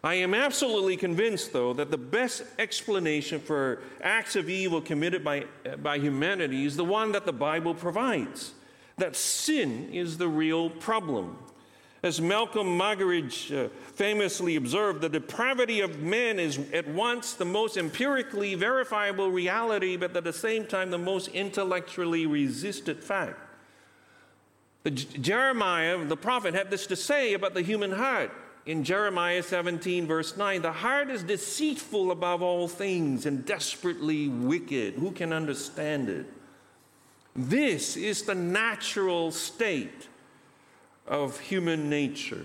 I 0.04 0.16
am 0.16 0.34
absolutely 0.34 0.96
convinced, 0.96 1.54
though, 1.54 1.74
that 1.74 1.92
the 1.92 1.98
best 1.98 2.44
explanation 2.60 3.40
for 3.40 3.82
acts 4.02 4.36
of 4.36 4.50
evil 4.50 4.80
committed 4.80 5.24
by, 5.24 5.46
by 5.82 5.98
humanity 5.98 6.66
is 6.66 6.76
the 6.76 6.86
one 6.86 7.12
that 7.14 7.26
the 7.26 7.34
Bible 7.34 7.74
provides 7.74 8.54
that 8.98 9.16
sin 9.16 9.90
is 9.92 10.18
the 10.18 10.28
real 10.28 10.70
problem. 10.70 11.38
As 12.04 12.22
Malcolm 12.22 12.78
Muggeridge 12.78 13.52
uh, 13.52 13.70
famously 13.96 14.56
observed, 14.56 15.02
the 15.02 15.10
depravity 15.10 15.82
of 15.82 16.00
men 16.00 16.40
is 16.40 16.60
at 16.72 16.88
once 16.88 17.34
the 17.34 17.46
most 17.46 17.76
empirically 17.76 18.56
verifiable 18.56 19.32
reality, 19.32 19.98
but 19.98 20.16
at 20.16 20.24
the 20.24 20.34
same 20.34 20.66
time 20.66 20.92
the 20.92 20.98
most 20.98 21.28
intellectually 21.30 22.26
resisted 22.26 23.04
fact. 23.04 23.40
Jeremiah, 24.86 26.06
the 26.06 26.16
prophet, 26.16 26.54
had 26.54 26.70
this 26.70 26.88
to 26.88 26.96
say 26.96 27.34
about 27.34 27.54
the 27.54 27.62
human 27.62 27.92
heart 27.92 28.32
in 28.68 28.84
Jeremiah 28.84 29.42
17, 29.42 30.06
verse 30.06 30.36
9, 30.36 30.62
the 30.62 30.74
heart 30.74 31.10
is 31.10 31.24
deceitful 31.24 32.12
above 32.12 32.42
all 32.42 32.68
things 32.68 33.26
and 33.26 33.46
desperately 33.46 34.28
wicked. 34.28 34.96
Who 34.96 35.12
can 35.12 35.32
understand 35.32 36.10
it? 36.10 36.26
This 37.34 37.96
is 37.96 38.24
the 38.24 38.36
natural 38.36 39.32
state 39.32 40.10
of 41.08 41.40
human 41.40 41.90
nature. 41.90 42.44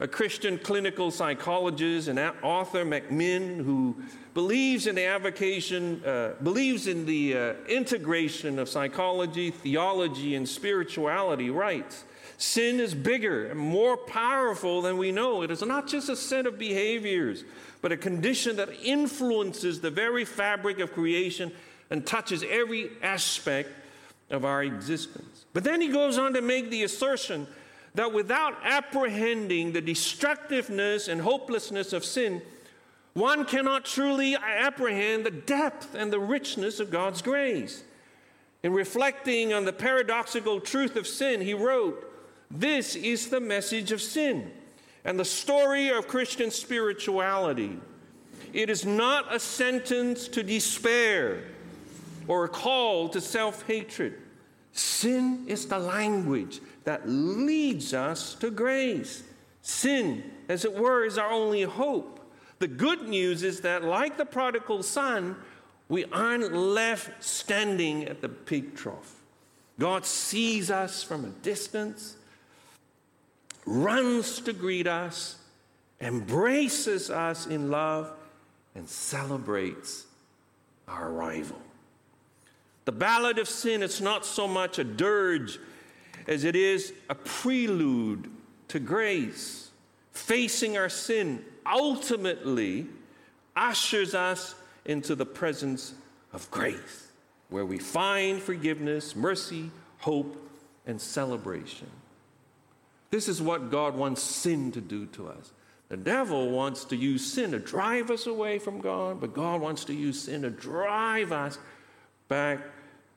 A 0.00 0.08
Christian 0.08 0.56
clinical 0.56 1.10
psychologist 1.10 2.08
and 2.08 2.18
author, 2.42 2.86
McMinn, 2.86 3.62
who 3.62 3.96
believes 4.32 4.86
in 4.86 4.94
the 4.94 5.04
avocation, 5.04 6.02
uh, 6.02 6.32
believes 6.42 6.86
in 6.86 7.04
the 7.04 7.36
uh, 7.36 7.52
integration 7.68 8.58
of 8.58 8.70
psychology, 8.70 9.50
theology, 9.50 10.34
and 10.34 10.48
spirituality, 10.48 11.50
writes 11.50 12.04
Sin 12.36 12.80
is 12.80 12.94
bigger 12.94 13.46
and 13.46 13.58
more 13.58 13.96
powerful 13.96 14.82
than 14.82 14.98
we 14.98 15.12
know. 15.12 15.42
It 15.42 15.50
is 15.50 15.62
not 15.62 15.86
just 15.86 16.08
a 16.08 16.16
set 16.16 16.46
of 16.46 16.58
behaviors, 16.58 17.44
but 17.80 17.92
a 17.92 17.96
condition 17.96 18.56
that 18.56 18.70
influences 18.82 19.80
the 19.80 19.90
very 19.90 20.24
fabric 20.24 20.80
of 20.80 20.92
creation 20.92 21.52
and 21.90 22.06
touches 22.06 22.42
every 22.48 22.90
aspect 23.02 23.70
of 24.30 24.44
our 24.44 24.62
existence. 24.62 25.44
But 25.52 25.64
then 25.64 25.80
he 25.80 25.88
goes 25.88 26.18
on 26.18 26.34
to 26.34 26.40
make 26.40 26.70
the 26.70 26.82
assertion 26.82 27.46
that 27.94 28.12
without 28.12 28.54
apprehending 28.64 29.72
the 29.72 29.80
destructiveness 29.80 31.06
and 31.06 31.20
hopelessness 31.20 31.92
of 31.92 32.04
sin, 32.04 32.42
one 33.12 33.44
cannot 33.44 33.84
truly 33.84 34.34
apprehend 34.34 35.24
the 35.24 35.30
depth 35.30 35.94
and 35.94 36.12
the 36.12 36.18
richness 36.18 36.80
of 36.80 36.90
God's 36.90 37.22
grace. 37.22 37.84
In 38.64 38.72
reflecting 38.72 39.52
on 39.52 39.64
the 39.64 39.72
paradoxical 39.72 40.58
truth 40.58 40.96
of 40.96 41.06
sin, 41.06 41.40
he 41.40 41.54
wrote, 41.54 42.10
this 42.54 42.94
is 42.96 43.28
the 43.28 43.40
message 43.40 43.92
of 43.92 44.00
sin 44.00 44.50
and 45.04 45.18
the 45.18 45.24
story 45.24 45.90
of 45.90 46.08
Christian 46.08 46.50
spirituality. 46.50 47.78
It 48.52 48.70
is 48.70 48.86
not 48.86 49.34
a 49.34 49.40
sentence 49.40 50.28
to 50.28 50.42
despair, 50.42 51.42
or 52.28 52.44
a 52.44 52.48
call 52.48 53.08
to 53.10 53.20
self 53.20 53.66
hatred. 53.66 54.14
Sin 54.72 55.44
is 55.46 55.66
the 55.66 55.78
language 55.78 56.60
that 56.84 57.08
leads 57.08 57.92
us 57.92 58.34
to 58.36 58.50
grace. 58.50 59.24
Sin, 59.62 60.22
as 60.48 60.64
it 60.64 60.74
were, 60.74 61.04
is 61.04 61.18
our 61.18 61.30
only 61.30 61.62
hope. 61.62 62.20
The 62.58 62.68
good 62.68 63.08
news 63.08 63.42
is 63.42 63.60
that, 63.62 63.84
like 63.84 64.16
the 64.16 64.24
prodigal 64.24 64.82
son, 64.82 65.36
we 65.88 66.04
aren't 66.06 66.52
left 66.52 67.22
standing 67.22 68.04
at 68.04 68.20
the 68.20 68.28
pig 68.28 68.74
trough. 68.74 69.22
God 69.78 70.06
sees 70.06 70.70
us 70.70 71.02
from 71.02 71.24
a 71.24 71.30
distance, 71.42 72.16
runs 73.66 74.40
to 74.40 74.52
greet 74.52 74.86
us, 74.86 75.36
embraces 76.00 77.10
us 77.10 77.46
in 77.46 77.70
love, 77.70 78.12
and 78.74 78.88
celebrates 78.88 80.06
our 80.88 81.10
arrival. 81.10 81.60
The 82.84 82.92
ballad 82.92 83.38
of 83.38 83.48
sin 83.48 83.82
is 83.82 84.00
not 84.00 84.26
so 84.26 84.46
much 84.46 84.78
a 84.78 84.84
dirge 84.84 85.58
as 86.26 86.44
it 86.44 86.56
is 86.56 86.92
a 87.08 87.14
prelude 87.14 88.30
to 88.68 88.78
grace. 88.78 89.70
Facing 90.12 90.76
our 90.76 90.88
sin 90.88 91.44
ultimately 91.66 92.86
ushers 93.56 94.14
us 94.14 94.54
into 94.84 95.14
the 95.14 95.26
presence 95.26 95.94
of 96.32 96.50
grace, 96.50 97.08
where 97.48 97.64
we 97.64 97.78
find 97.78 98.40
forgiveness, 98.40 99.16
mercy, 99.16 99.70
hope, 99.98 100.36
and 100.86 101.00
celebration. 101.00 101.88
This 103.14 103.28
is 103.28 103.40
what 103.40 103.70
God 103.70 103.94
wants 103.94 104.20
sin 104.20 104.72
to 104.72 104.80
do 104.80 105.06
to 105.06 105.28
us. 105.28 105.52
The 105.88 105.96
devil 105.96 106.50
wants 106.50 106.84
to 106.86 106.96
use 106.96 107.24
sin 107.24 107.52
to 107.52 107.60
drive 107.60 108.10
us 108.10 108.26
away 108.26 108.58
from 108.58 108.80
God, 108.80 109.20
but 109.20 109.32
God 109.32 109.60
wants 109.60 109.84
to 109.84 109.94
use 109.94 110.22
sin 110.22 110.42
to 110.42 110.50
drive 110.50 111.30
us 111.30 111.56
back 112.26 112.58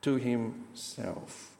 to 0.02 0.14
Himself. 0.14 1.50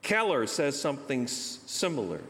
Keller 0.00 0.46
says 0.46 0.80
something 0.80 1.26
similar. 1.26 2.22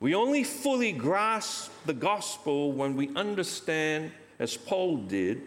We 0.00 0.14
only 0.14 0.44
fully 0.44 0.92
grasp 0.92 1.72
the 1.84 1.92
gospel 1.92 2.72
when 2.72 2.96
we 2.96 3.14
understand, 3.14 4.12
as 4.38 4.56
Paul 4.56 4.96
did, 4.96 5.42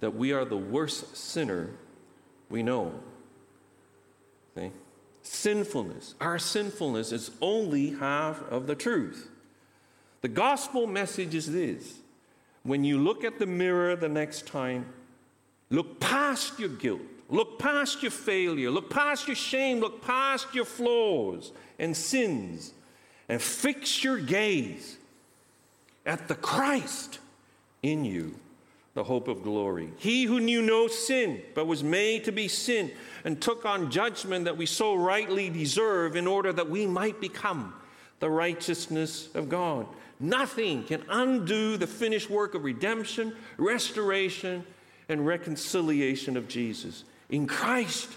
that 0.00 0.14
we 0.14 0.32
are 0.32 0.46
the 0.46 0.56
worst 0.56 1.18
sinner 1.18 1.68
we 2.48 2.62
know. 2.62 2.94
See? 4.54 4.70
Sinfulness, 5.24 6.14
our 6.20 6.38
sinfulness 6.38 7.10
is 7.10 7.30
only 7.40 7.90
half 7.90 8.42
of 8.50 8.66
the 8.66 8.74
truth. 8.74 9.30
The 10.20 10.28
gospel 10.28 10.86
message 10.86 11.34
is 11.34 11.50
this. 11.50 11.94
When 12.62 12.84
you 12.84 12.98
look 12.98 13.24
at 13.24 13.38
the 13.38 13.46
mirror 13.46 13.96
the 13.96 14.08
next 14.08 14.46
time, 14.46 14.86
look 15.70 15.98
past 15.98 16.58
your 16.58 16.68
guilt, 16.68 17.00
look 17.30 17.58
past 17.58 18.02
your 18.02 18.10
failure, 18.10 18.70
look 18.70 18.90
past 18.90 19.26
your 19.26 19.34
shame, 19.34 19.80
look 19.80 20.02
past 20.02 20.54
your 20.54 20.66
flaws 20.66 21.52
and 21.78 21.96
sins 21.96 22.74
and 23.28 23.40
fix 23.40 24.04
your 24.04 24.18
gaze 24.18 24.98
at 26.04 26.28
the 26.28 26.34
Christ 26.34 27.18
in 27.82 28.04
you, 28.04 28.34
the 28.94 29.04
hope 29.04 29.26
of 29.26 29.42
glory. 29.42 29.90
He 29.96 30.24
who 30.24 30.40
knew 30.40 30.62
no 30.62 30.86
sin, 30.86 31.42
but 31.54 31.66
was 31.66 31.82
made 31.82 32.24
to 32.24 32.32
be 32.32 32.46
sin, 32.46 32.92
and 33.24 33.40
took 33.40 33.66
on 33.66 33.90
judgment 33.90 34.44
that 34.44 34.56
we 34.56 34.66
so 34.66 34.94
rightly 34.94 35.50
deserve 35.50 36.14
in 36.14 36.26
order 36.26 36.52
that 36.52 36.70
we 36.70 36.86
might 36.86 37.20
become 37.20 37.74
the 38.20 38.30
righteousness 38.30 39.28
of 39.34 39.48
God. 39.48 39.86
Nothing 40.20 40.84
can 40.84 41.02
undo 41.08 41.76
the 41.76 41.88
finished 41.88 42.30
work 42.30 42.54
of 42.54 42.62
redemption, 42.62 43.34
restoration, 43.56 44.64
and 45.08 45.26
reconciliation 45.26 46.36
of 46.36 46.46
Jesus. 46.46 47.02
In 47.28 47.48
Christ, 47.48 48.10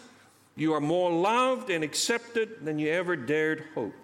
you 0.56 0.74
are 0.74 0.80
more 0.80 1.12
loved 1.12 1.72
and 1.72 1.84
accepted 1.84 2.64
than 2.64 2.78
you 2.78 2.90
ever 2.90 3.16
dared 3.16 3.64
hope. 3.74 3.96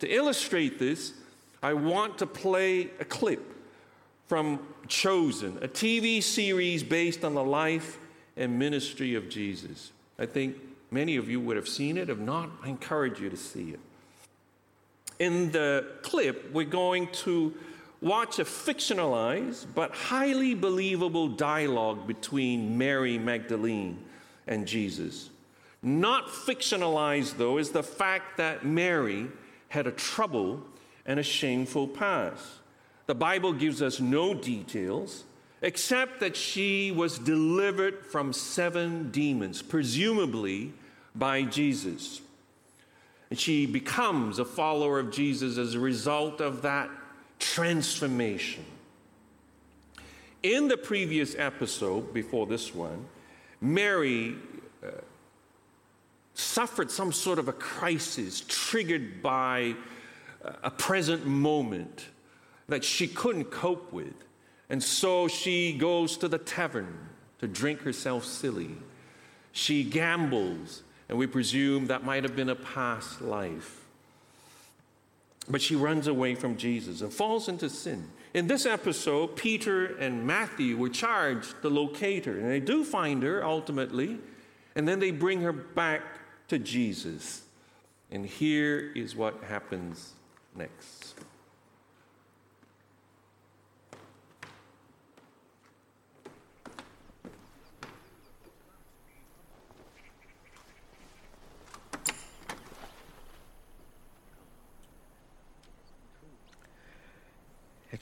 To 0.00 0.08
illustrate 0.08 0.78
this, 0.78 1.14
I 1.62 1.72
want 1.72 2.18
to 2.18 2.26
play 2.26 2.90
a 3.00 3.04
clip 3.04 3.51
from 4.32 4.58
Chosen, 4.88 5.58
a 5.60 5.68
TV 5.68 6.22
series 6.22 6.82
based 6.82 7.22
on 7.22 7.34
the 7.34 7.44
life 7.44 7.98
and 8.34 8.58
ministry 8.58 9.14
of 9.14 9.28
Jesus. 9.28 9.92
I 10.18 10.24
think 10.24 10.56
many 10.90 11.16
of 11.16 11.28
you 11.28 11.38
would 11.38 11.58
have 11.58 11.68
seen 11.68 11.98
it. 11.98 12.08
If 12.08 12.16
not, 12.16 12.48
I 12.62 12.70
encourage 12.70 13.20
you 13.20 13.28
to 13.28 13.36
see 13.36 13.72
it. 13.72 13.80
In 15.18 15.52
the 15.52 15.86
clip, 16.00 16.50
we're 16.50 16.64
going 16.64 17.08
to 17.08 17.52
watch 18.00 18.38
a 18.38 18.44
fictionalized 18.44 19.66
but 19.74 19.94
highly 19.94 20.54
believable 20.54 21.28
dialogue 21.28 22.06
between 22.06 22.78
Mary 22.78 23.18
Magdalene 23.18 23.98
and 24.46 24.66
Jesus. 24.66 25.28
Not 25.82 26.28
fictionalized, 26.28 27.36
though, 27.36 27.58
is 27.58 27.72
the 27.72 27.82
fact 27.82 28.38
that 28.38 28.64
Mary 28.64 29.26
had 29.68 29.86
a 29.86 29.92
trouble 29.92 30.62
and 31.04 31.20
a 31.20 31.22
shameful 31.22 31.86
past. 31.86 32.61
The 33.12 33.18
Bible 33.18 33.52
gives 33.52 33.82
us 33.82 34.00
no 34.00 34.32
details 34.32 35.24
except 35.60 36.20
that 36.20 36.34
she 36.34 36.90
was 36.90 37.18
delivered 37.18 38.06
from 38.06 38.32
seven 38.32 39.10
demons, 39.10 39.60
presumably 39.60 40.72
by 41.14 41.42
Jesus. 41.42 42.22
And 43.28 43.38
she 43.38 43.66
becomes 43.66 44.38
a 44.38 44.46
follower 44.46 44.98
of 44.98 45.10
Jesus 45.10 45.58
as 45.58 45.74
a 45.74 45.78
result 45.78 46.40
of 46.40 46.62
that 46.62 46.88
transformation. 47.38 48.64
In 50.42 50.68
the 50.68 50.78
previous 50.78 51.36
episode, 51.36 52.14
before 52.14 52.46
this 52.46 52.74
one, 52.74 53.04
Mary 53.60 54.36
uh, 54.82 54.88
suffered 56.32 56.90
some 56.90 57.12
sort 57.12 57.38
of 57.38 57.46
a 57.46 57.52
crisis 57.52 58.42
triggered 58.48 59.22
by 59.22 59.74
a 60.62 60.70
present 60.70 61.26
moment 61.26 62.06
that 62.68 62.84
she 62.84 63.06
couldn't 63.06 63.46
cope 63.46 63.92
with. 63.92 64.14
And 64.70 64.82
so 64.82 65.28
she 65.28 65.72
goes 65.72 66.16
to 66.18 66.28
the 66.28 66.38
tavern 66.38 67.08
to 67.40 67.48
drink 67.48 67.82
herself 67.82 68.24
silly. 68.24 68.70
She 69.52 69.84
gambles, 69.84 70.82
and 71.08 71.18
we 71.18 71.26
presume 71.26 71.88
that 71.88 72.04
might 72.04 72.22
have 72.22 72.34
been 72.34 72.48
a 72.48 72.54
past 72.54 73.20
life. 73.20 73.84
But 75.48 75.60
she 75.60 75.74
runs 75.74 76.06
away 76.06 76.34
from 76.34 76.56
Jesus 76.56 77.00
and 77.00 77.12
falls 77.12 77.48
into 77.48 77.68
sin. 77.68 78.08
In 78.32 78.46
this 78.46 78.64
episode, 78.64 79.36
Peter 79.36 79.96
and 79.96 80.26
Matthew 80.26 80.76
were 80.76 80.88
charged 80.88 81.60
to 81.62 81.68
locate 81.68 82.24
her, 82.24 82.38
and 82.38 82.50
they 82.50 82.60
do 82.60 82.84
find 82.84 83.22
her 83.22 83.44
ultimately, 83.44 84.18
and 84.74 84.88
then 84.88 85.00
they 85.00 85.10
bring 85.10 85.42
her 85.42 85.52
back 85.52 86.02
to 86.48 86.58
Jesus. 86.58 87.42
And 88.10 88.24
here 88.24 88.92
is 88.94 89.14
what 89.16 89.42
happens 89.42 90.12
next. 90.54 91.01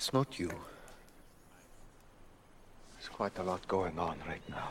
It's 0.00 0.14
not 0.14 0.38
you. 0.38 0.48
There's 2.94 3.10
quite 3.12 3.36
a 3.36 3.42
lot 3.42 3.68
going 3.68 3.98
on 3.98 4.16
right 4.26 4.40
now. 4.48 4.70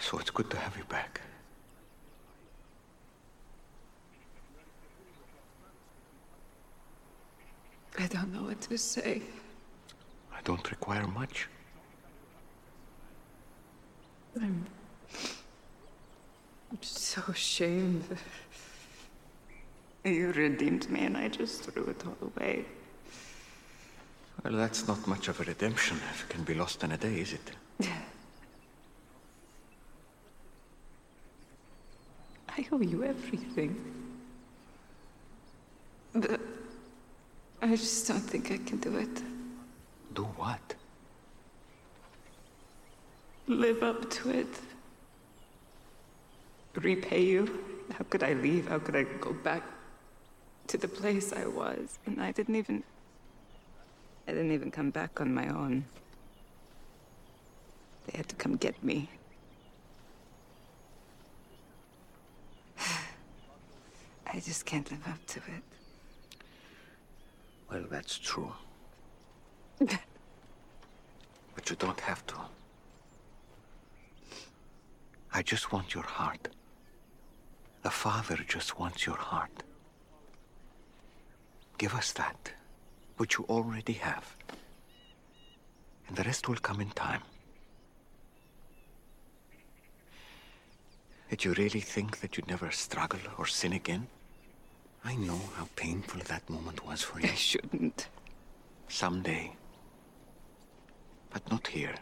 So 0.00 0.18
it's 0.18 0.28
good 0.28 0.50
to 0.50 0.58
have 0.58 0.76
you 0.76 0.84
back. 0.84 1.22
I 7.98 8.06
don't 8.06 8.34
know 8.34 8.42
what 8.42 8.60
to 8.60 8.76
say. 8.76 9.22
I 10.30 10.42
don't 10.44 10.70
require 10.70 11.06
much. 11.06 11.48
I'm, 14.40 14.66
I'm 16.70 16.82
so 16.82 17.22
ashamed. 17.28 18.04
You 20.04 20.32
redeemed 20.32 20.88
me 20.90 21.00
and 21.06 21.16
I 21.16 21.28
just 21.28 21.62
threw 21.64 21.84
it 21.86 22.02
all 22.06 22.16
away. 22.28 22.64
Well, 24.44 24.54
that's 24.54 24.86
not 24.86 25.06
much 25.06 25.28
of 25.28 25.40
a 25.40 25.44
redemption 25.44 25.96
if 26.10 26.24
it 26.24 26.28
can 26.28 26.44
be 26.44 26.54
lost 26.54 26.84
in 26.84 26.92
a 26.92 26.96
day, 26.96 27.20
is 27.20 27.32
it? 27.32 27.50
I 32.48 32.66
owe 32.72 32.80
you 32.80 33.04
everything. 33.04 33.76
But 36.14 36.40
I 37.60 37.68
just 37.68 38.06
don't 38.08 38.20
think 38.20 38.50
I 38.50 38.58
can 38.58 38.78
do 38.78 38.96
it. 38.96 39.22
Do 40.14 40.24
what? 40.24 40.74
Live 43.48 43.82
up 43.82 44.10
to 44.10 44.28
it. 44.28 44.60
Repay 46.74 47.24
you. 47.24 47.64
How 47.96 48.04
could 48.10 48.22
I 48.22 48.34
leave? 48.34 48.68
How 48.68 48.78
could 48.78 48.94
I 48.94 49.04
go 49.04 49.32
back 49.32 49.62
to 50.66 50.76
the 50.76 50.86
place 50.86 51.32
I 51.32 51.46
was? 51.46 51.98
And 52.04 52.20
I 52.20 52.30
didn't 52.30 52.56
even. 52.56 52.84
I 54.26 54.32
didn't 54.32 54.52
even 54.52 54.70
come 54.70 54.90
back 54.90 55.18
on 55.22 55.32
my 55.32 55.48
own. 55.48 55.86
They 58.06 58.18
had 58.18 58.28
to 58.28 58.36
come 58.36 58.56
get 58.56 58.84
me. 58.84 59.08
I 64.26 64.40
just 64.40 64.66
can't 64.66 64.90
live 64.90 65.08
up 65.08 65.26
to 65.28 65.38
it. 65.38 65.62
Well, 67.70 67.84
that's 67.90 68.18
true. 68.18 68.52
but 69.78 69.98
you 71.70 71.76
don't 71.76 72.00
have 72.00 72.26
to. 72.26 72.34
I 75.32 75.42
just 75.42 75.72
want 75.72 75.94
your 75.94 76.04
heart. 76.04 76.48
A 77.84 77.90
father 77.90 78.38
just 78.46 78.78
wants 78.78 79.06
your 79.06 79.16
heart. 79.16 79.62
Give 81.76 81.94
us 81.94 82.12
that, 82.12 82.52
which 83.18 83.38
you 83.38 83.44
already 83.48 83.94
have. 83.94 84.36
And 86.08 86.16
the 86.16 86.24
rest 86.24 86.48
will 86.48 86.56
come 86.56 86.80
in 86.80 86.90
time. 86.90 87.22
Did 91.30 91.44
you 91.44 91.52
really 91.52 91.80
think 91.80 92.20
that 92.20 92.36
you'd 92.36 92.48
never 92.48 92.70
struggle 92.70 93.20
or 93.36 93.46
sin 93.46 93.74
again? 93.74 94.08
I 95.04 95.14
know 95.14 95.40
how 95.56 95.68
painful 95.76 96.22
that 96.26 96.48
moment 96.48 96.84
was 96.86 97.02
for 97.02 97.20
you. 97.20 97.28
I 97.28 97.34
shouldn't. 97.34 98.08
Someday. 98.88 99.54
But 101.30 101.48
not 101.50 101.66
here. 101.66 101.94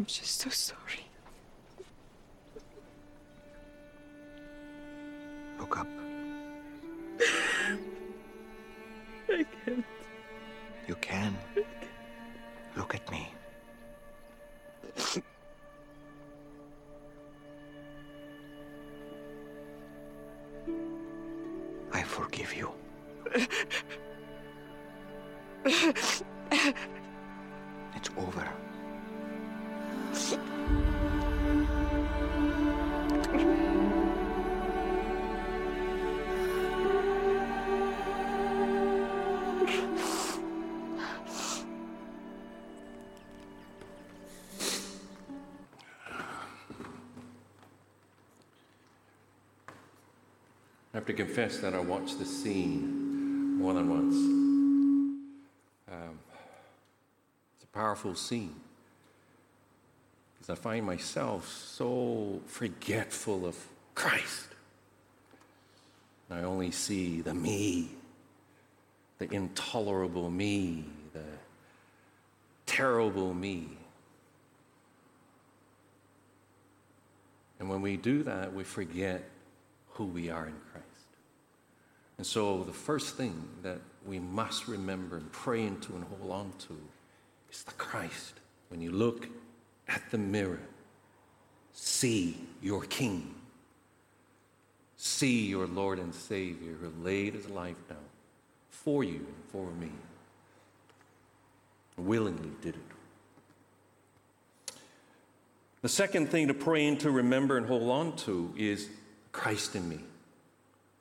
I'm 0.00 0.06
just 0.06 0.40
so 0.40 0.48
sorry. 0.48 1.04
Look 5.58 5.76
up. 5.76 5.86
I 9.28 9.44
can't. 9.66 9.84
You 10.88 10.94
can. 11.02 11.36
Look 12.76 12.94
at 12.94 13.10
me. 13.10 13.30
I 21.92 22.02
forgive 22.04 22.54
you. 22.54 22.72
It's 27.94 28.08
over. 28.16 28.48
To 51.10 51.16
confess 51.24 51.58
that 51.58 51.74
I 51.74 51.80
watched 51.80 52.18
this 52.18 52.42
scene 52.42 53.58
more 53.58 53.74
than 53.74 53.90
once. 53.90 54.14
Um, 55.90 56.18
it's 57.56 57.64
a 57.64 57.76
powerful 57.76 58.14
scene 58.14 58.54
because 60.34 60.50
I 60.50 60.54
find 60.54 60.86
myself 60.86 61.48
so 61.48 62.40
forgetful 62.46 63.44
of 63.44 63.56
Christ. 63.94 64.46
I 66.30 66.42
only 66.42 66.70
see 66.70 67.22
the 67.22 67.34
me, 67.34 67.90
the 69.18 69.32
intolerable 69.34 70.30
me, 70.30 70.84
the 71.12 71.24
terrible 72.66 73.34
me. 73.34 73.66
And 77.58 77.68
when 77.68 77.82
we 77.82 77.96
do 77.96 78.22
that, 78.22 78.54
we 78.54 78.62
forget 78.62 79.28
who 79.94 80.04
we 80.04 80.30
are 80.30 80.46
in 80.46 80.54
Christ. 80.70 80.89
And 82.20 82.26
so, 82.26 82.64
the 82.64 82.72
first 82.74 83.16
thing 83.16 83.48
that 83.62 83.80
we 84.04 84.18
must 84.18 84.68
remember 84.68 85.16
and 85.16 85.32
pray 85.32 85.64
into 85.64 85.94
and 85.94 86.04
hold 86.04 86.30
on 86.30 86.52
to 86.68 86.76
is 87.50 87.62
the 87.62 87.72
Christ. 87.72 88.34
When 88.68 88.82
you 88.82 88.92
look 88.92 89.26
at 89.88 90.02
the 90.10 90.18
mirror, 90.18 90.60
see 91.72 92.36
your 92.60 92.82
King. 92.82 93.34
See 94.98 95.46
your 95.46 95.66
Lord 95.66 95.98
and 95.98 96.14
Savior 96.14 96.74
who 96.74 96.92
laid 97.02 97.32
his 97.32 97.48
life 97.48 97.88
down 97.88 97.96
for 98.68 99.02
you 99.02 99.14
and 99.14 99.44
for 99.50 99.70
me. 99.80 99.90
Willingly 101.96 102.50
did 102.60 102.74
it. 102.74 104.74
The 105.80 105.88
second 105.88 106.28
thing 106.28 106.48
to 106.48 106.54
pray 106.54 106.86
into, 106.86 107.10
remember, 107.10 107.56
and 107.56 107.64
hold 107.64 107.88
on 107.88 108.14
to 108.16 108.52
is 108.58 108.90
Christ 109.32 109.74
in 109.74 109.88
me. 109.88 110.00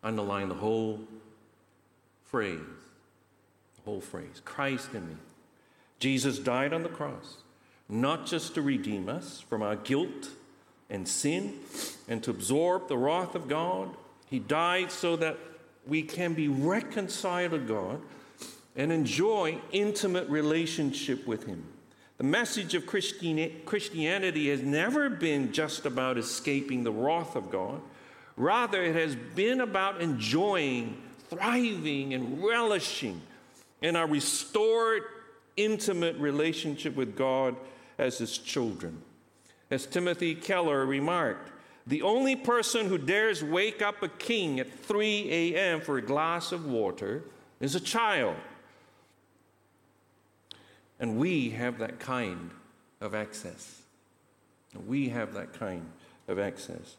Underline 0.04 0.50
the 0.50 0.56
whole 0.56 1.00
phrase. 2.26 2.60
The 3.76 3.82
whole 3.84 4.02
phrase. 4.02 4.42
Christ 4.46 4.94
in 4.94 5.08
me. 5.08 5.16
Jesus 6.00 6.40
died 6.40 6.72
on 6.72 6.84
the 6.84 6.90
cross, 6.90 7.38
not 7.90 8.26
just 8.26 8.56
to 8.56 8.62
redeem 8.62 9.10
us 9.10 9.42
from 9.42 9.62
our 9.62 9.76
guilt 9.76 10.30
and 10.90 11.08
sin 11.08 11.60
and 12.08 12.24
to 12.24 12.32
absorb 12.32 12.88
the 12.88 12.98
wrath 12.98 13.36
of 13.36 13.48
God. 13.48 13.90
He 14.28 14.40
died 14.40 14.92
so 14.92 15.16
that 15.18 15.38
we 15.86 16.04
can 16.04 16.34
be 16.34 16.48
reconciled 16.48 17.52
to 17.52 17.60
God 17.60 18.02
and 18.76 18.92
enjoy 18.92 19.60
intimate 19.72 20.30
relationship 20.30 21.28
with 21.28 21.46
Him. 21.46 21.66
The 22.18 22.24
message 22.24 22.76
of 22.76 22.86
Christianity 22.86 24.50
has 24.50 24.62
never 24.62 25.10
been 25.10 25.52
just 25.52 25.86
about 25.86 26.18
escaping 26.18 26.84
the 26.84 26.92
wrath 26.92 27.36
of 27.36 27.50
God. 27.50 27.82
Rather, 28.40 28.82
it 28.82 28.96
has 28.96 29.18
been 29.36 29.60
about 29.60 30.00
enjoying, 30.00 30.98
thriving, 31.28 32.14
and 32.14 32.42
relishing 32.42 33.22
in 33.82 33.98
our 33.98 34.08
restored, 34.08 35.04
intimate 35.58 36.16
relationship 36.16 36.96
with 36.96 37.18
God 37.18 37.58
as 37.98 38.18
His 38.18 38.38
children. 38.38 39.02
As 39.70 39.86
Timothy 39.86 40.36
Keller 40.36 40.86
remarked, 40.86 41.52
the 41.86 42.02
only 42.02 42.38
person 42.38 42.86
who 42.88 42.98
dares 42.98 43.44
wake 43.44 43.82
up 43.82 44.02
a 44.04 44.08
king 44.08 44.62
at 44.62 44.72
3 44.72 45.30
a.m. 45.30 45.82
for 45.82 45.98
a 45.98 46.02
glass 46.02 46.54
of 46.54 46.66
water 46.66 47.24
is 47.60 47.76
a 47.76 47.80
child. 47.82 48.38
And 50.98 51.18
we 51.18 51.50
have 51.50 51.80
that 51.80 52.00
kind 52.00 52.52
of 53.02 53.14
access. 53.14 53.82
We 54.88 55.10
have 55.10 55.34
that 55.34 55.52
kind 55.52 55.86
of 56.30 56.40
access. 56.40 56.96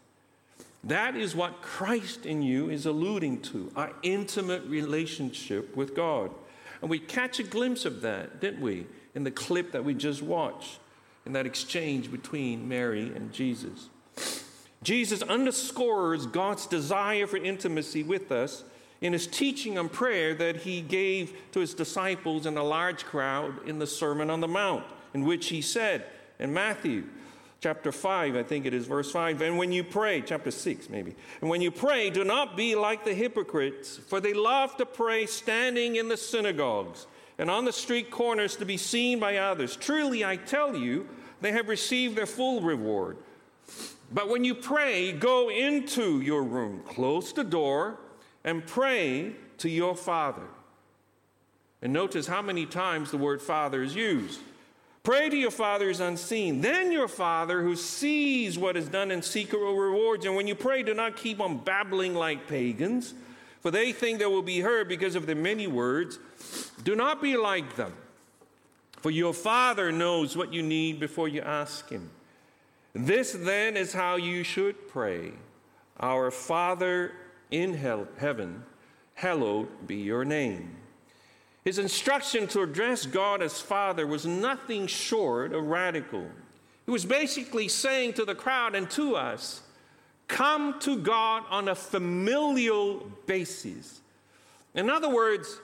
That 0.84 1.16
is 1.16 1.36
what 1.36 1.60
Christ 1.60 2.24
in 2.24 2.42
you 2.42 2.70
is 2.70 2.86
alluding 2.86 3.42
to 3.42 3.70
our 3.76 3.92
intimate 4.02 4.64
relationship 4.64 5.76
with 5.76 5.94
God. 5.94 6.30
And 6.80 6.88
we 6.88 6.98
catch 6.98 7.38
a 7.38 7.42
glimpse 7.42 7.84
of 7.84 8.00
that, 8.00 8.40
didn't 8.40 8.62
we, 8.62 8.86
in 9.14 9.24
the 9.24 9.30
clip 9.30 9.72
that 9.72 9.84
we 9.84 9.94
just 9.94 10.22
watched, 10.22 10.78
in 11.26 11.32
that 11.34 11.46
exchange 11.46 12.10
between 12.10 12.68
Mary 12.68 13.12
and 13.14 13.32
Jesus. 13.32 13.88
Jesus 14.82 15.20
underscores 15.22 16.24
God's 16.24 16.66
desire 16.66 17.26
for 17.26 17.36
intimacy 17.36 18.02
with 18.02 18.32
us 18.32 18.64
in 19.02 19.12
his 19.12 19.26
teaching 19.26 19.78
on 19.78 19.88
prayer 19.88 20.34
that 20.34 20.56
he 20.56 20.80
gave 20.80 21.36
to 21.52 21.60
his 21.60 21.74
disciples 21.74 22.46
and 22.46 22.56
a 22.56 22.62
large 22.62 23.04
crowd 23.04 23.66
in 23.68 23.78
the 23.78 23.86
Sermon 23.86 24.30
on 24.30 24.40
the 24.40 24.48
Mount, 24.48 24.84
in 25.12 25.24
which 25.24 25.48
he 25.48 25.60
said 25.60 26.06
in 26.38 26.52
Matthew 26.52 27.04
chapter 27.60 27.92
5, 27.92 28.36
I 28.36 28.42
think 28.42 28.64
it 28.64 28.72
is 28.72 28.86
verse 28.86 29.12
5, 29.12 29.42
and 29.42 29.58
when 29.58 29.70
you 29.70 29.84
pray, 29.84 30.22
chapter 30.22 30.50
6 30.50 30.88
maybe, 30.88 31.14
and 31.40 31.50
when 31.50 31.60
you 31.60 31.70
pray, 31.70 32.08
do 32.10 32.24
not 32.24 32.56
be 32.56 32.74
like 32.74 33.04
the 33.04 33.14
hypocrites, 33.14 33.98
for 33.98 34.20
they 34.20 34.32
love 34.32 34.76
to 34.78 34.86
pray 34.86 35.26
standing 35.26 35.96
in 35.96 36.08
the 36.08 36.16
synagogues 36.16 37.06
and 37.38 37.50
on 37.50 37.64
the 37.64 37.72
street 37.72 38.10
corners 38.10 38.56
to 38.56 38.64
be 38.64 38.76
seen 38.76 39.20
by 39.20 39.36
others. 39.36 39.76
Truly, 39.76 40.24
I 40.24 40.36
tell 40.36 40.74
you, 40.74 41.08
they 41.40 41.52
have 41.52 41.68
received 41.68 42.16
their 42.16 42.26
full 42.26 42.60
reward. 42.60 43.16
But 44.12 44.28
when 44.28 44.44
you 44.44 44.54
pray, 44.54 45.12
go 45.12 45.50
into 45.50 46.20
your 46.20 46.42
room, 46.42 46.82
close 46.86 47.32
the 47.32 47.44
door, 47.44 47.98
and 48.44 48.66
pray 48.66 49.32
to 49.58 49.70
your 49.70 49.94
Father. 49.94 50.42
And 51.80 51.92
notice 51.92 52.26
how 52.26 52.42
many 52.42 52.66
times 52.66 53.10
the 53.10 53.16
word 53.16 53.40
Father 53.40 53.82
is 53.82 53.94
used. 53.94 54.40
Pray 55.02 55.30
to 55.30 55.36
your 55.36 55.50
Father 55.50 55.86
who's 55.86 56.00
unseen. 56.00 56.60
Then 56.60 56.92
your 56.92 57.08
Father 57.08 57.62
who 57.62 57.74
sees 57.74 58.58
what 58.58 58.76
is 58.76 58.88
done 58.88 59.10
in 59.10 59.22
secret 59.22 59.60
will 59.60 59.76
reward 59.76 60.22
you. 60.24 60.30
And 60.30 60.36
when 60.36 60.46
you 60.46 60.54
pray, 60.54 60.82
do 60.82 60.92
not 60.92 61.16
keep 61.16 61.40
on 61.40 61.58
babbling 61.58 62.14
like 62.14 62.46
pagans, 62.46 63.14
for 63.60 63.70
they 63.70 63.92
think 63.92 64.18
they 64.18 64.26
will 64.26 64.42
be 64.42 64.60
heard 64.60 64.88
because 64.88 65.14
of 65.14 65.26
their 65.26 65.34
many 65.36 65.66
words. 65.66 66.18
Do 66.84 66.94
not 66.94 67.22
be 67.22 67.36
like 67.36 67.76
them. 67.76 67.94
For 68.98 69.10
your 69.10 69.32
Father 69.32 69.90
knows 69.90 70.36
what 70.36 70.52
you 70.52 70.62
need 70.62 71.00
before 71.00 71.28
you 71.28 71.40
ask 71.40 71.88
Him. 71.88 72.10
This 72.92 73.32
then 73.32 73.76
is 73.78 73.94
how 73.94 74.16
you 74.16 74.42
should 74.42 74.88
pray 74.88 75.32
Our 75.98 76.30
Father 76.30 77.12
in 77.50 77.74
heaven, 77.74 78.64
hallowed 79.14 79.86
be 79.86 79.96
your 79.96 80.24
name. 80.24 80.79
His 81.64 81.78
instruction 81.78 82.46
to 82.48 82.62
address 82.62 83.06
God 83.06 83.42
as 83.42 83.60
Father 83.60 84.06
was 84.06 84.26
nothing 84.26 84.86
short 84.86 85.52
of 85.52 85.64
radical. 85.64 86.26
He 86.86 86.90
was 86.90 87.04
basically 87.04 87.68
saying 87.68 88.14
to 88.14 88.24
the 88.24 88.34
crowd 88.34 88.74
and 88.74 88.90
to 88.92 89.16
us, 89.16 89.62
Come 90.26 90.78
to 90.80 90.96
God 90.96 91.42
on 91.50 91.68
a 91.68 91.74
familial 91.74 93.10
basis. 93.26 94.00
In 94.74 94.88
other 94.88 95.10
words, 95.10 95.60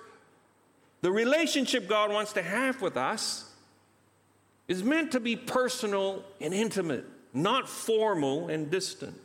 the 1.02 1.12
relationship 1.12 1.88
God 1.88 2.10
wants 2.10 2.32
to 2.32 2.42
have 2.42 2.82
with 2.82 2.96
us 2.96 3.48
is 4.66 4.82
meant 4.82 5.12
to 5.12 5.20
be 5.20 5.36
personal 5.36 6.24
and 6.40 6.52
intimate, 6.52 7.04
not 7.32 7.68
formal 7.68 8.48
and 8.48 8.70
distant. 8.70 9.20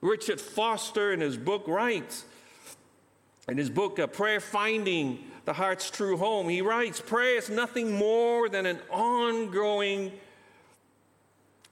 Richard 0.00 0.40
Foster, 0.40 1.12
in 1.12 1.20
his 1.20 1.36
book, 1.36 1.68
writes, 1.68 2.24
in 3.48 3.58
his 3.58 3.70
book, 3.70 3.98
A 3.98 4.06
Prayer 4.06 4.40
Finding 4.40 5.18
the 5.44 5.52
Heart's 5.52 5.90
True 5.90 6.16
Home, 6.16 6.48
he 6.48 6.62
writes, 6.62 7.00
Prayer 7.00 7.38
is 7.38 7.50
nothing 7.50 7.92
more 7.92 8.48
than 8.48 8.66
an 8.66 8.78
ongoing 8.90 10.12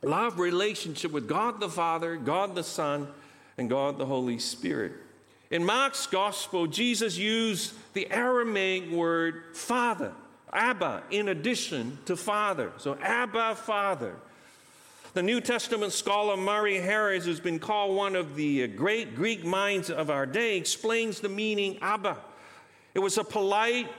love 0.03 0.39
relationship 0.39 1.13
with 1.13 1.29
God 1.29 1.61
the 1.61 1.69
Father, 1.69 2.17
God 2.17 2.55
the 2.55 2.65
Son, 2.65 3.09
and 3.57 3.69
God 3.69 3.99
the 3.99 4.07
Holy 4.07 4.39
Spirit. 4.39 4.93
In 5.51 5.65
Mark's 5.65 6.07
gospel, 6.07 6.67
Jesus 6.67 7.17
used 7.17 7.75
the 7.93 8.11
Aramaic 8.11 8.91
word 8.91 9.43
father, 9.53 10.13
Abba, 10.53 11.05
in 11.11 11.29
addition 11.29 11.99
to 12.07 12.17
father. 12.17 12.73
So, 12.79 12.97
Abba, 13.01 13.55
Father. 13.57 14.15
The 15.12 15.25
New 15.25 15.40
Testament 15.40 15.92
scholar 15.92 16.37
Murray 16.37 16.77
Harris, 16.77 17.25
who's 17.25 17.40
been 17.40 17.59
called 17.59 17.96
one 17.96 18.14
of 18.14 18.37
the 18.37 18.68
great 18.68 19.16
Greek 19.16 19.44
minds 19.44 19.90
of 19.90 20.09
our 20.09 20.25
day, 20.25 20.57
explains 20.57 21.18
the 21.18 21.29
meaning 21.29 21.79
Abba. 21.83 22.16
It 22.94 23.01
was 23.01 23.18
a 23.18 23.25
polite 23.25 23.90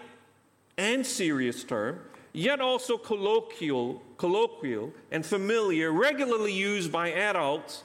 and 0.78 1.06
serious 1.06 1.66
term, 1.66 2.00
yet 2.32 2.62
also 2.62 2.98
colloquial, 2.98 4.02
colloquial 4.18 4.94
and 5.12 5.26
familiar, 5.26 5.92
regularly 5.92 6.54
used 6.54 6.94
by 6.94 7.12
adults 7.12 7.84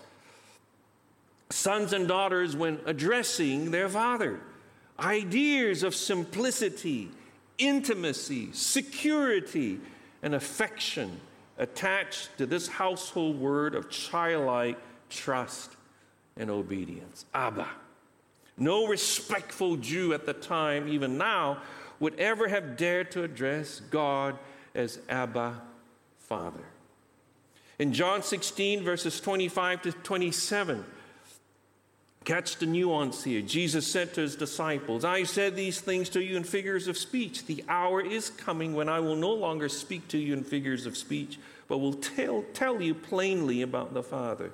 sons 1.50 1.92
and 1.92 2.06
daughters 2.06 2.54
when 2.54 2.78
addressing 2.86 3.72
their 3.72 3.88
father. 3.88 4.38
Ideas 5.00 5.82
of 5.82 5.96
simplicity, 5.96 7.10
intimacy, 7.58 8.52
security, 8.52 9.80
and 10.22 10.32
affection 10.32 11.20
attached 11.58 12.36
to 12.38 12.46
this 12.46 12.68
household 12.68 13.40
word 13.40 13.74
of 13.74 13.90
childlike 13.90 14.78
trust 15.08 15.72
and 16.36 16.50
obedience. 16.50 17.24
Abba. 17.34 17.68
No 18.58 18.86
respectful 18.86 19.76
Jew 19.76 20.14
at 20.14 20.26
the 20.26 20.32
time, 20.32 20.88
even 20.88 21.18
now, 21.18 21.58
would 22.00 22.18
ever 22.18 22.48
have 22.48 22.76
dared 22.76 23.10
to 23.12 23.22
address 23.22 23.80
God 23.90 24.38
as 24.74 24.98
Abba, 25.08 25.60
Father. 26.18 26.64
In 27.78 27.92
John 27.92 28.22
16, 28.22 28.82
verses 28.82 29.20
25 29.20 29.82
to 29.82 29.92
27, 29.92 30.84
Catch 32.26 32.56
the 32.56 32.66
nuance 32.66 33.22
here. 33.22 33.40
Jesus 33.40 33.86
said 33.86 34.12
to 34.14 34.20
his 34.20 34.34
disciples, 34.34 35.04
I 35.04 35.22
said 35.22 35.54
these 35.54 35.80
things 35.80 36.08
to 36.08 36.20
you 36.20 36.36
in 36.36 36.42
figures 36.42 36.88
of 36.88 36.98
speech. 36.98 37.46
The 37.46 37.62
hour 37.68 38.00
is 38.00 38.30
coming 38.30 38.74
when 38.74 38.88
I 38.88 38.98
will 38.98 39.14
no 39.14 39.32
longer 39.32 39.68
speak 39.68 40.08
to 40.08 40.18
you 40.18 40.32
in 40.32 40.42
figures 40.42 40.86
of 40.86 40.96
speech, 40.96 41.38
but 41.68 41.78
will 41.78 41.94
tell, 41.94 42.44
tell 42.52 42.82
you 42.82 42.94
plainly 42.94 43.62
about 43.62 43.94
the 43.94 44.02
Father. 44.02 44.50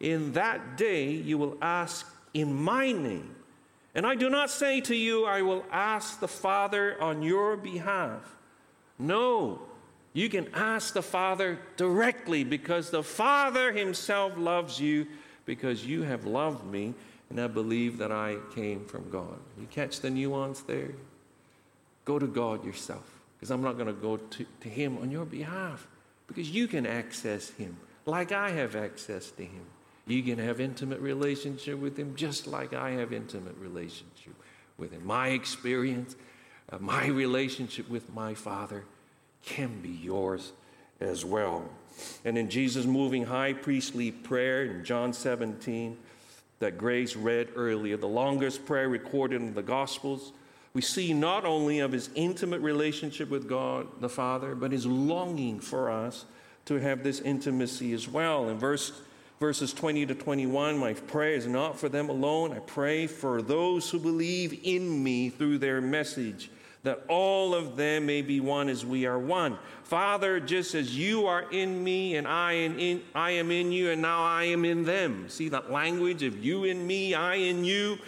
In 0.00 0.32
that 0.32 0.78
day 0.78 1.10
you 1.10 1.36
will 1.36 1.58
ask 1.60 2.10
in 2.32 2.54
my 2.54 2.90
name. 2.90 3.34
And 3.94 4.06
I 4.06 4.14
do 4.14 4.30
not 4.30 4.48
say 4.48 4.80
to 4.80 4.96
you, 4.96 5.26
I 5.26 5.42
will 5.42 5.66
ask 5.70 6.20
the 6.20 6.28
Father 6.28 6.96
on 7.02 7.22
your 7.22 7.54
behalf. 7.58 8.34
No, 8.98 9.60
you 10.14 10.30
can 10.30 10.48
ask 10.54 10.94
the 10.94 11.02
Father 11.02 11.58
directly 11.76 12.44
because 12.44 12.88
the 12.88 13.02
Father 13.02 13.74
himself 13.74 14.38
loves 14.38 14.80
you 14.80 15.06
because 15.44 15.84
you 15.84 16.02
have 16.02 16.24
loved 16.24 16.64
me 16.64 16.94
and 17.30 17.40
I 17.40 17.46
believe 17.46 17.98
that 17.98 18.10
I 18.10 18.36
came 18.54 18.84
from 18.84 19.08
God. 19.08 19.38
You 19.58 19.66
catch 19.70 20.00
the 20.00 20.10
nuance 20.10 20.60
there? 20.60 20.90
Go 22.04 22.18
to 22.18 22.26
God 22.26 22.64
yourself, 22.64 23.20
because 23.36 23.50
I'm 23.50 23.62
not 23.62 23.74
going 23.74 23.86
to 23.86 23.92
go 23.92 24.16
to, 24.16 24.68
Him 24.68 24.98
on 24.98 25.10
your 25.10 25.24
behalf, 25.24 25.86
because 26.26 26.50
you 26.50 26.66
can 26.66 26.86
access 26.86 27.50
Him 27.50 27.76
like 28.04 28.32
I 28.32 28.50
have 28.50 28.74
access 28.74 29.30
to 29.32 29.44
Him. 29.44 29.62
You 30.06 30.22
can 30.22 30.38
have 30.38 30.60
intimate 30.60 31.00
relationship 31.00 31.78
with 31.78 31.96
Him 31.96 32.16
just 32.16 32.46
like 32.46 32.74
I 32.74 32.90
have 32.92 33.12
intimate 33.12 33.56
relationship 33.58 34.34
with 34.76 34.90
Him. 34.90 35.06
My 35.06 35.28
experience, 35.28 36.16
uh, 36.72 36.78
my 36.80 37.06
relationship 37.06 37.88
with 37.88 38.12
my 38.12 38.34
Father 38.34 38.84
can 39.44 39.80
be 39.80 39.90
yours 39.90 40.52
as 41.00 41.24
well. 41.24 41.64
And 42.24 42.36
in 42.36 42.50
Jesus' 42.50 42.86
moving 42.86 43.26
high 43.26 43.52
priestly 43.52 44.10
prayer 44.10 44.64
in 44.64 44.84
John 44.84 45.12
17, 45.12 45.96
that 46.60 46.78
Grace 46.78 47.16
read 47.16 47.48
earlier, 47.56 47.96
the 47.96 48.06
longest 48.06 48.64
prayer 48.66 48.88
recorded 48.88 49.40
in 49.40 49.54
the 49.54 49.62
Gospels, 49.62 50.32
we 50.72 50.82
see 50.82 51.12
not 51.12 51.44
only 51.44 51.80
of 51.80 51.90
his 51.90 52.10
intimate 52.14 52.60
relationship 52.60 53.28
with 53.28 53.48
God 53.48 53.88
the 54.00 54.08
Father, 54.08 54.54
but 54.54 54.70
his 54.70 54.86
longing 54.86 55.58
for 55.58 55.90
us 55.90 56.26
to 56.66 56.76
have 56.76 57.02
this 57.02 57.20
intimacy 57.20 57.92
as 57.92 58.06
well. 58.06 58.48
In 58.48 58.58
verse, 58.58 58.92
verses 59.40 59.72
20 59.72 60.06
to 60.06 60.14
21, 60.14 60.78
my 60.78 60.92
prayer 60.92 61.34
is 61.34 61.46
not 61.46 61.78
for 61.78 61.88
them 61.88 62.08
alone. 62.08 62.52
I 62.52 62.60
pray 62.60 63.06
for 63.06 63.42
those 63.42 63.90
who 63.90 63.98
believe 63.98 64.60
in 64.62 65.02
me 65.02 65.30
through 65.30 65.58
their 65.58 65.80
message 65.80 66.50
that 66.82 67.04
all 67.08 67.54
of 67.54 67.76
them 67.76 68.06
may 68.06 68.22
be 68.22 68.40
one 68.40 68.68
as 68.68 68.86
we 68.86 69.06
are 69.06 69.18
one. 69.18 69.58
Father, 69.84 70.40
just 70.40 70.74
as 70.74 70.96
you 70.96 71.26
are 71.26 71.50
in 71.50 71.82
me 71.82 72.16
and 72.16 72.26
I, 72.26 72.52
in, 72.52 73.02
I 73.14 73.32
am 73.32 73.50
in 73.50 73.70
you, 73.70 73.90
and 73.90 74.00
now 74.00 74.22
I 74.22 74.44
am 74.44 74.64
in 74.64 74.84
them. 74.84 75.28
See 75.28 75.48
that 75.50 75.70
language 75.70 76.22
of 76.22 76.42
you 76.42 76.64
in 76.64 76.86
me, 76.86 77.14
I 77.14 77.34
in 77.34 77.64
you, 77.64 77.98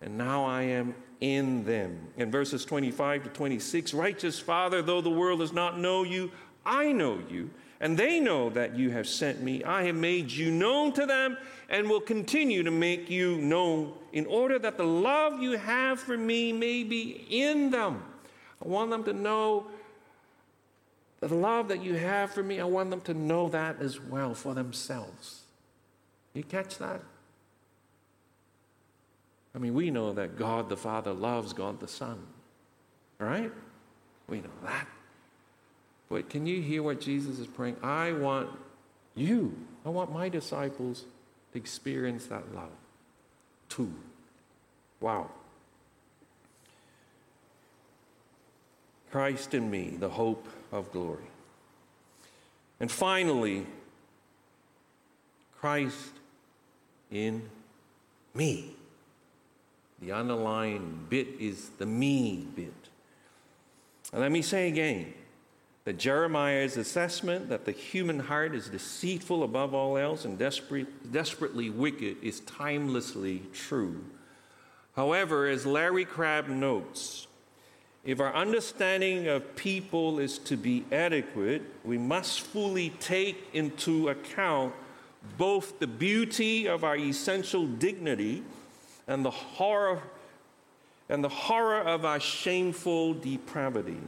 and 0.00 0.18
now 0.18 0.44
I 0.44 0.62
am 0.62 0.94
in 1.20 1.64
them. 1.64 2.08
In 2.16 2.30
verses 2.30 2.64
25 2.64 3.24
to 3.24 3.28
26, 3.30 3.94
righteous 3.94 4.38
Father, 4.38 4.82
though 4.82 5.00
the 5.00 5.10
world 5.10 5.38
does 5.40 5.52
not 5.52 5.78
know 5.78 6.02
you, 6.02 6.32
I 6.66 6.92
know 6.92 7.18
you, 7.30 7.50
and 7.82 7.98
they 7.98 8.20
know 8.20 8.48
that 8.50 8.76
you 8.76 8.90
have 8.90 9.08
sent 9.08 9.42
me. 9.42 9.64
I 9.64 9.82
have 9.82 9.96
made 9.96 10.30
you 10.30 10.52
known 10.52 10.92
to 10.92 11.04
them 11.04 11.36
and 11.68 11.90
will 11.90 12.00
continue 12.00 12.62
to 12.62 12.70
make 12.70 13.10
you 13.10 13.38
known 13.38 13.92
in 14.12 14.24
order 14.26 14.56
that 14.60 14.76
the 14.76 14.84
love 14.84 15.42
you 15.42 15.58
have 15.58 15.98
for 15.98 16.16
me 16.16 16.52
may 16.52 16.84
be 16.84 17.26
in 17.28 17.70
them. 17.70 18.04
I 18.64 18.68
want 18.68 18.90
them 18.90 19.02
to 19.04 19.12
know 19.12 19.66
the 21.18 21.34
love 21.34 21.68
that 21.68 21.82
you 21.82 21.94
have 21.94 22.30
for 22.30 22.44
me. 22.44 22.60
I 22.60 22.64
want 22.64 22.90
them 22.90 23.00
to 23.02 23.14
know 23.14 23.48
that 23.48 23.80
as 23.80 24.00
well 24.00 24.32
for 24.32 24.54
themselves. 24.54 25.40
You 26.34 26.44
catch 26.44 26.78
that? 26.78 27.02
I 29.56 29.58
mean, 29.58 29.74
we 29.74 29.90
know 29.90 30.12
that 30.12 30.38
God 30.38 30.68
the 30.68 30.76
Father 30.76 31.12
loves 31.12 31.52
God 31.52 31.80
the 31.80 31.88
Son, 31.88 32.26
right? 33.18 33.50
We 34.28 34.38
know 34.38 34.50
that. 34.62 34.86
But 36.12 36.28
can 36.28 36.46
you 36.46 36.60
hear 36.60 36.82
what 36.82 37.00
Jesus 37.00 37.38
is 37.38 37.46
praying? 37.46 37.76
I 37.82 38.12
want 38.12 38.50
you, 39.14 39.56
I 39.86 39.88
want 39.88 40.12
my 40.12 40.28
disciples 40.28 41.06
to 41.52 41.58
experience 41.58 42.26
that 42.26 42.54
love 42.54 42.68
too. 43.70 43.94
Wow. 45.00 45.30
Christ 49.10 49.54
in 49.54 49.70
me, 49.70 49.96
the 49.98 50.10
hope 50.10 50.46
of 50.70 50.92
glory. 50.92 51.24
And 52.78 52.90
finally, 52.90 53.64
Christ 55.58 56.12
in 57.10 57.48
me. 58.34 58.74
The 60.02 60.12
underlying 60.12 61.06
bit 61.08 61.28
is 61.40 61.70
the 61.78 61.86
me 61.86 62.46
bit. 62.54 62.74
And 64.12 64.20
let 64.20 64.30
me 64.30 64.42
say 64.42 64.68
again 64.68 65.14
that 65.84 65.98
Jeremiah's 65.98 66.76
assessment 66.76 67.48
that 67.48 67.64
the 67.64 67.72
human 67.72 68.20
heart 68.20 68.54
is 68.54 68.68
deceitful 68.68 69.42
above 69.42 69.74
all 69.74 69.98
else 69.98 70.24
and 70.24 70.38
desperate, 70.38 71.12
desperately 71.12 71.70
wicked 71.70 72.16
is 72.22 72.40
timelessly 72.40 73.42
true. 73.52 74.04
However, 74.94 75.48
as 75.48 75.66
Larry 75.66 76.04
Crabb 76.04 76.48
notes, 76.48 77.26
if 78.04 78.20
our 78.20 78.34
understanding 78.34 79.28
of 79.28 79.56
people 79.56 80.18
is 80.18 80.38
to 80.38 80.56
be 80.56 80.84
adequate, 80.92 81.62
we 81.84 81.98
must 81.98 82.40
fully 82.40 82.90
take 83.00 83.48
into 83.52 84.08
account 84.08 84.74
both 85.38 85.78
the 85.78 85.86
beauty 85.86 86.66
of 86.66 86.84
our 86.84 86.96
essential 86.96 87.66
dignity 87.66 88.42
and 89.06 89.24
the 89.24 89.30
horror 89.30 90.02
and 91.08 91.22
the 91.22 91.28
horror 91.28 91.80
of 91.80 92.04
our 92.04 92.20
shameful 92.20 93.14
depravity. 93.14 94.00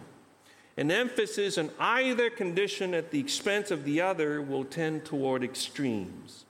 An 0.76 0.90
emphasis 0.90 1.56
on 1.56 1.70
either 1.78 2.30
condition 2.30 2.94
at 2.94 3.10
the 3.10 3.20
expense 3.20 3.70
of 3.70 3.84
the 3.84 4.00
other 4.00 4.42
will 4.42 4.64
tend 4.64 5.04
toward 5.04 5.44
extremes. 5.44 6.44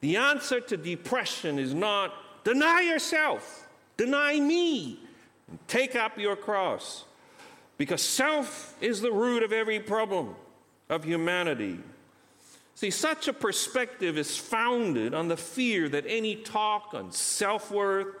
The 0.00 0.16
answer 0.16 0.60
to 0.60 0.76
depression 0.76 1.58
is 1.58 1.74
not 1.74 2.12
deny 2.44 2.80
yourself, 2.80 3.68
deny 3.96 4.40
me, 4.40 4.98
and 5.48 5.58
take 5.68 5.94
up 5.94 6.18
your 6.18 6.34
cross. 6.34 7.04
Because 7.76 8.00
self 8.00 8.74
is 8.80 9.00
the 9.00 9.12
root 9.12 9.42
of 9.42 9.52
every 9.52 9.80
problem 9.80 10.34
of 10.88 11.04
humanity. 11.04 11.78
See, 12.74 12.90
such 12.90 13.28
a 13.28 13.32
perspective 13.32 14.16
is 14.16 14.36
founded 14.36 15.14
on 15.14 15.28
the 15.28 15.36
fear 15.36 15.88
that 15.90 16.04
any 16.06 16.36
talk 16.36 16.94
on 16.94 17.12
self 17.12 17.70
worth, 17.70 18.16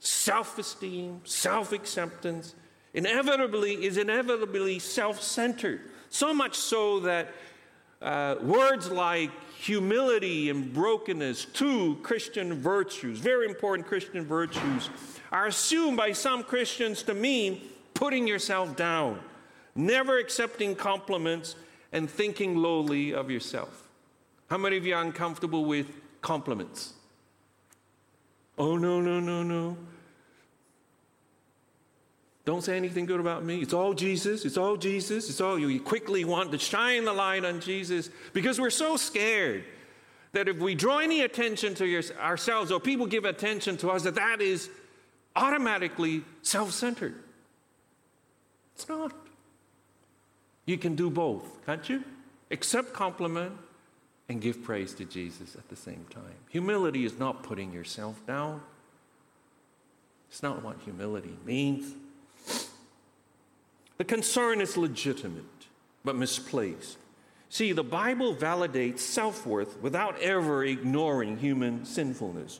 self 0.00 0.58
esteem, 0.58 1.20
self 1.24 1.72
acceptance 1.72 2.54
inevitably 2.94 3.84
is 3.84 3.96
inevitably 3.96 4.78
self 4.78 5.22
centered. 5.22 5.80
So 6.10 6.34
much 6.34 6.56
so 6.56 7.00
that 7.00 7.28
uh, 8.02 8.36
words 8.42 8.90
like 8.90 9.30
humility 9.58 10.50
and 10.50 10.72
brokenness, 10.72 11.46
two 11.46 11.96
Christian 12.02 12.54
virtues, 12.54 13.18
very 13.18 13.46
important 13.46 13.86
Christian 13.86 14.24
virtues, 14.24 14.90
are 15.30 15.46
assumed 15.46 15.96
by 15.96 16.12
some 16.12 16.42
Christians 16.42 17.02
to 17.04 17.14
mean 17.14 17.60
putting 17.94 18.26
yourself 18.26 18.76
down, 18.76 19.20
never 19.74 20.18
accepting 20.18 20.74
compliments, 20.74 21.54
and 21.92 22.10
thinking 22.10 22.56
lowly 22.56 23.14
of 23.14 23.30
yourself. 23.30 23.88
How 24.50 24.58
many 24.58 24.76
of 24.76 24.84
you 24.84 24.94
are 24.94 25.02
uncomfortable 25.02 25.64
with 25.64 25.86
compliments? 26.20 26.94
Oh, 28.58 28.76
no, 28.76 29.00
no, 29.00 29.20
no, 29.20 29.42
no. 29.42 29.76
Don't 32.44 32.62
say 32.62 32.76
anything 32.76 33.06
good 33.06 33.20
about 33.20 33.44
me. 33.44 33.60
It's 33.60 33.72
all 33.72 33.94
Jesus. 33.94 34.44
It's 34.44 34.56
all 34.56 34.76
Jesus. 34.76 35.30
It's 35.30 35.40
all 35.40 35.58
you. 35.58 35.68
You 35.68 35.80
quickly 35.80 36.24
want 36.24 36.50
to 36.52 36.58
shine 36.58 37.04
the 37.04 37.12
light 37.12 37.44
on 37.44 37.60
Jesus 37.60 38.10
because 38.32 38.60
we're 38.60 38.70
so 38.70 38.96
scared 38.96 39.64
that 40.32 40.48
if 40.48 40.58
we 40.58 40.74
draw 40.74 40.98
any 40.98 41.20
attention 41.20 41.74
to 41.76 41.86
your, 41.86 42.02
ourselves 42.20 42.72
or 42.72 42.80
people 42.80 43.06
give 43.06 43.24
attention 43.24 43.76
to 43.78 43.90
us, 43.90 44.02
that 44.02 44.16
that 44.16 44.40
is 44.40 44.70
automatically 45.36 46.24
self 46.42 46.72
centered. 46.72 47.14
It's 48.74 48.88
not. 48.88 49.12
You 50.66 50.78
can 50.78 50.96
do 50.96 51.10
both, 51.10 51.64
can't 51.64 51.88
you? 51.88 52.02
Accept 52.50 52.92
compliment 52.92 53.52
and 54.28 54.40
give 54.40 54.62
praise 54.62 54.94
to 54.94 55.04
Jesus 55.04 55.54
at 55.54 55.68
the 55.68 55.76
same 55.76 56.06
time. 56.10 56.34
Humility 56.50 57.04
is 57.04 57.18
not 57.18 57.42
putting 57.42 57.72
yourself 57.72 58.24
down. 58.26 58.62
It's 60.30 60.42
not 60.42 60.62
what 60.62 60.78
humility 60.84 61.36
means. 61.44 61.94
The 64.02 64.06
concern 64.06 64.60
is 64.60 64.76
legitimate, 64.76 65.44
but 66.04 66.16
misplaced. 66.16 66.98
See, 67.50 67.70
the 67.70 67.84
Bible 67.84 68.34
validates 68.34 68.98
self 68.98 69.46
worth 69.46 69.80
without 69.80 70.20
ever 70.20 70.64
ignoring 70.64 71.36
human 71.36 71.84
sinfulness. 71.84 72.58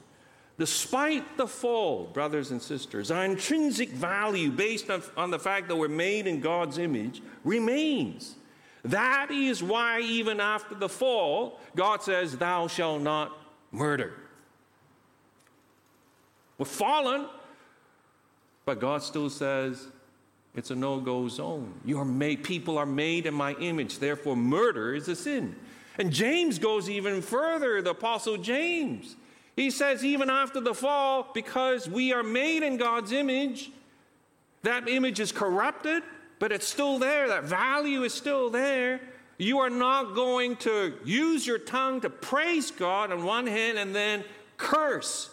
Despite 0.56 1.36
the 1.36 1.48
fall, 1.48 2.04
brothers 2.04 2.52
and 2.52 2.62
sisters, 2.62 3.10
our 3.10 3.24
intrinsic 3.24 3.88
value 3.88 4.52
based 4.52 4.88
on, 4.88 5.02
on, 5.16 5.32
the 5.32 5.38
fact 5.40 5.66
that 5.66 5.74
we're 5.74 5.88
made 5.88 6.28
in 6.28 6.38
God's 6.38 6.78
image 6.78 7.20
remains. 7.42 8.36
That 8.84 9.32
is 9.32 9.64
why, 9.64 9.98
even 9.98 10.38
after 10.38 10.76
the 10.76 10.88
fall, 10.88 11.58
God 11.74 12.04
says, 12.04 12.36
Thou 12.36 12.68
shalt 12.68 13.02
not 13.02 13.36
murder. 13.72 14.14
We're 16.56 16.66
fallen, 16.66 17.26
but 18.64 18.78
God 18.78 19.02
still 19.02 19.28
says, 19.28 19.88
it's 20.54 20.70
a 20.70 20.74
no-go 20.74 21.28
zone. 21.28 21.72
You 21.84 21.98
are 21.98 22.04
made, 22.04 22.44
people 22.44 22.76
are 22.78 22.86
made 22.86 23.26
in 23.26 23.34
my 23.34 23.54
image, 23.54 23.98
therefore 23.98 24.36
murder 24.36 24.94
is 24.94 25.08
a 25.08 25.16
sin. 25.16 25.56
And 25.98 26.12
James 26.12 26.58
goes 26.58 26.88
even 26.90 27.22
further, 27.22 27.82
the 27.82 27.90
apostle 27.90 28.36
James. 28.36 29.16
He 29.56 29.70
says, 29.70 30.04
even 30.04 30.30
after 30.30 30.60
the 30.60 30.74
fall, 30.74 31.30
because 31.34 31.88
we 31.88 32.12
are 32.12 32.22
made 32.22 32.62
in 32.62 32.76
God's 32.76 33.12
image, 33.12 33.70
that 34.62 34.88
image 34.88 35.20
is 35.20 35.32
corrupted, 35.32 36.02
but 36.38 36.52
it's 36.52 36.66
still 36.66 36.98
there. 36.98 37.28
That 37.28 37.44
value 37.44 38.02
is 38.04 38.14
still 38.14 38.48
there. 38.48 39.00
You 39.38 39.58
are 39.58 39.70
not 39.70 40.14
going 40.14 40.56
to 40.56 40.94
use 41.04 41.46
your 41.46 41.58
tongue 41.58 42.00
to 42.02 42.10
praise 42.10 42.70
God 42.70 43.12
on 43.12 43.24
one 43.24 43.46
hand 43.46 43.78
and 43.78 43.94
then 43.94 44.24
curse 44.56 45.30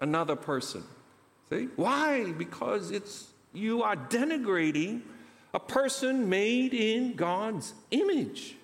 another 0.00 0.36
person. 0.36 0.82
See? 1.50 1.68
Why? 1.76 2.32
Because 2.32 2.90
it's 2.90 3.26
you 3.54 3.82
are 3.82 3.96
denigrating 3.96 5.02
a 5.54 5.60
person 5.60 6.28
made 6.28 6.74
in 6.74 7.14
God's 7.14 7.72
image. 7.90 8.56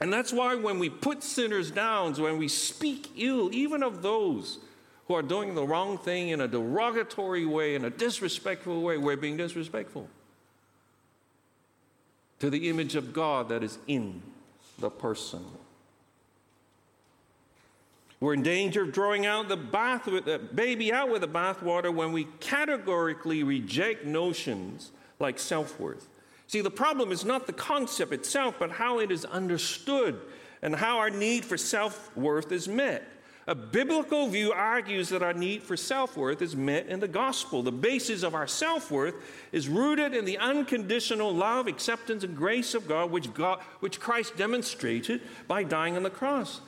And 0.00 0.12
that's 0.12 0.32
why 0.32 0.54
when 0.54 0.78
we 0.78 0.90
put 0.90 1.24
sinners 1.24 1.70
down, 1.70 2.14
when 2.14 2.38
we 2.38 2.46
speak 2.46 3.10
ill, 3.16 3.52
even 3.52 3.82
of 3.82 4.02
those 4.02 4.58
who 5.08 5.14
are 5.14 5.22
doing 5.22 5.54
the 5.54 5.66
wrong 5.66 5.98
thing 5.98 6.28
in 6.28 6.40
a 6.40 6.46
derogatory 6.46 7.46
way, 7.46 7.74
in 7.74 7.84
a 7.84 7.90
disrespectful 7.90 8.82
way, 8.82 8.98
we're 8.98 9.16
being 9.16 9.36
disrespectful 9.36 10.08
to 12.38 12.50
the 12.50 12.68
image 12.68 12.94
of 12.94 13.12
God 13.12 13.48
that 13.48 13.64
is 13.64 13.78
in 13.88 14.22
the 14.78 14.90
person. 14.90 15.44
We're 18.20 18.34
in 18.34 18.42
danger 18.42 18.82
of 18.82 18.92
drawing 18.92 19.26
out 19.26 19.48
the 19.48 19.56
bath 19.56 20.06
with 20.06 20.24
the 20.24 20.38
baby 20.38 20.92
out 20.92 21.10
with 21.10 21.20
the 21.20 21.28
bathwater 21.28 21.94
when 21.94 22.12
we 22.12 22.24
categorically 22.40 23.44
reject 23.44 24.04
notions 24.04 24.90
like 25.20 25.38
self-worth. 25.38 26.08
See, 26.48 26.60
the 26.60 26.70
problem 26.70 27.12
is 27.12 27.24
not 27.24 27.46
the 27.46 27.52
concept 27.52 28.12
itself, 28.12 28.56
but 28.58 28.72
how 28.72 28.98
it 28.98 29.12
is 29.12 29.24
understood 29.24 30.20
and 30.62 30.74
how 30.74 30.98
our 30.98 31.10
need 31.10 31.44
for 31.44 31.56
self-worth 31.56 32.50
is 32.50 32.66
met. 32.66 33.04
A 33.46 33.54
biblical 33.54 34.28
view 34.28 34.52
argues 34.52 35.08
that 35.08 35.22
our 35.22 35.32
need 35.32 35.62
for 35.62 35.74
self 35.74 36.18
worth 36.18 36.42
is 36.42 36.54
met 36.54 36.86
in 36.86 37.00
the 37.00 37.08
gospel. 37.08 37.62
The 37.62 37.72
basis 37.72 38.22
of 38.22 38.34
our 38.34 38.46
self 38.46 38.90
worth 38.90 39.14
is 39.52 39.70
rooted 39.70 40.12
in 40.12 40.26
the 40.26 40.36
unconditional 40.36 41.32
love, 41.32 41.66
acceptance, 41.66 42.24
and 42.24 42.36
grace 42.36 42.74
of 42.74 42.86
God 42.86 43.10
which, 43.10 43.32
God, 43.32 43.60
which 43.80 44.00
Christ 44.00 44.36
demonstrated 44.36 45.22
by 45.46 45.62
dying 45.62 45.96
on 45.96 46.02
the 46.02 46.10
cross. 46.10 46.60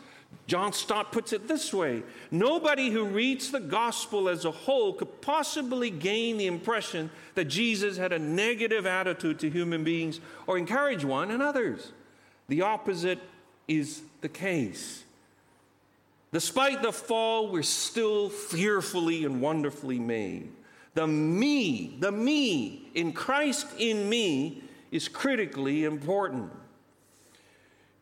John 0.46 0.72
Stott 0.72 1.12
puts 1.12 1.32
it 1.32 1.46
this 1.46 1.72
way 1.72 2.02
Nobody 2.30 2.90
who 2.90 3.04
reads 3.04 3.50
the 3.50 3.60
gospel 3.60 4.28
as 4.28 4.44
a 4.44 4.50
whole 4.50 4.92
could 4.92 5.20
possibly 5.20 5.90
gain 5.90 6.38
the 6.38 6.46
impression 6.46 7.10
that 7.34 7.44
Jesus 7.44 7.96
had 7.96 8.12
a 8.12 8.18
negative 8.18 8.84
attitude 8.86 9.38
to 9.40 9.50
human 9.50 9.84
beings 9.84 10.20
or 10.46 10.58
encourage 10.58 11.04
one 11.04 11.30
and 11.30 11.42
others. 11.42 11.92
The 12.48 12.62
opposite 12.62 13.20
is 13.68 14.02
the 14.20 14.28
case. 14.28 15.04
Despite 16.32 16.82
the 16.82 16.92
fall, 16.92 17.48
we're 17.48 17.62
still 17.62 18.28
fearfully 18.28 19.24
and 19.24 19.40
wonderfully 19.40 19.98
made. 19.98 20.50
The 20.94 21.06
me, 21.06 21.96
the 22.00 22.12
me 22.12 22.88
in 22.94 23.12
Christ 23.12 23.66
in 23.78 24.08
me 24.08 24.62
is 24.90 25.08
critically 25.08 25.84
important. 25.84 26.50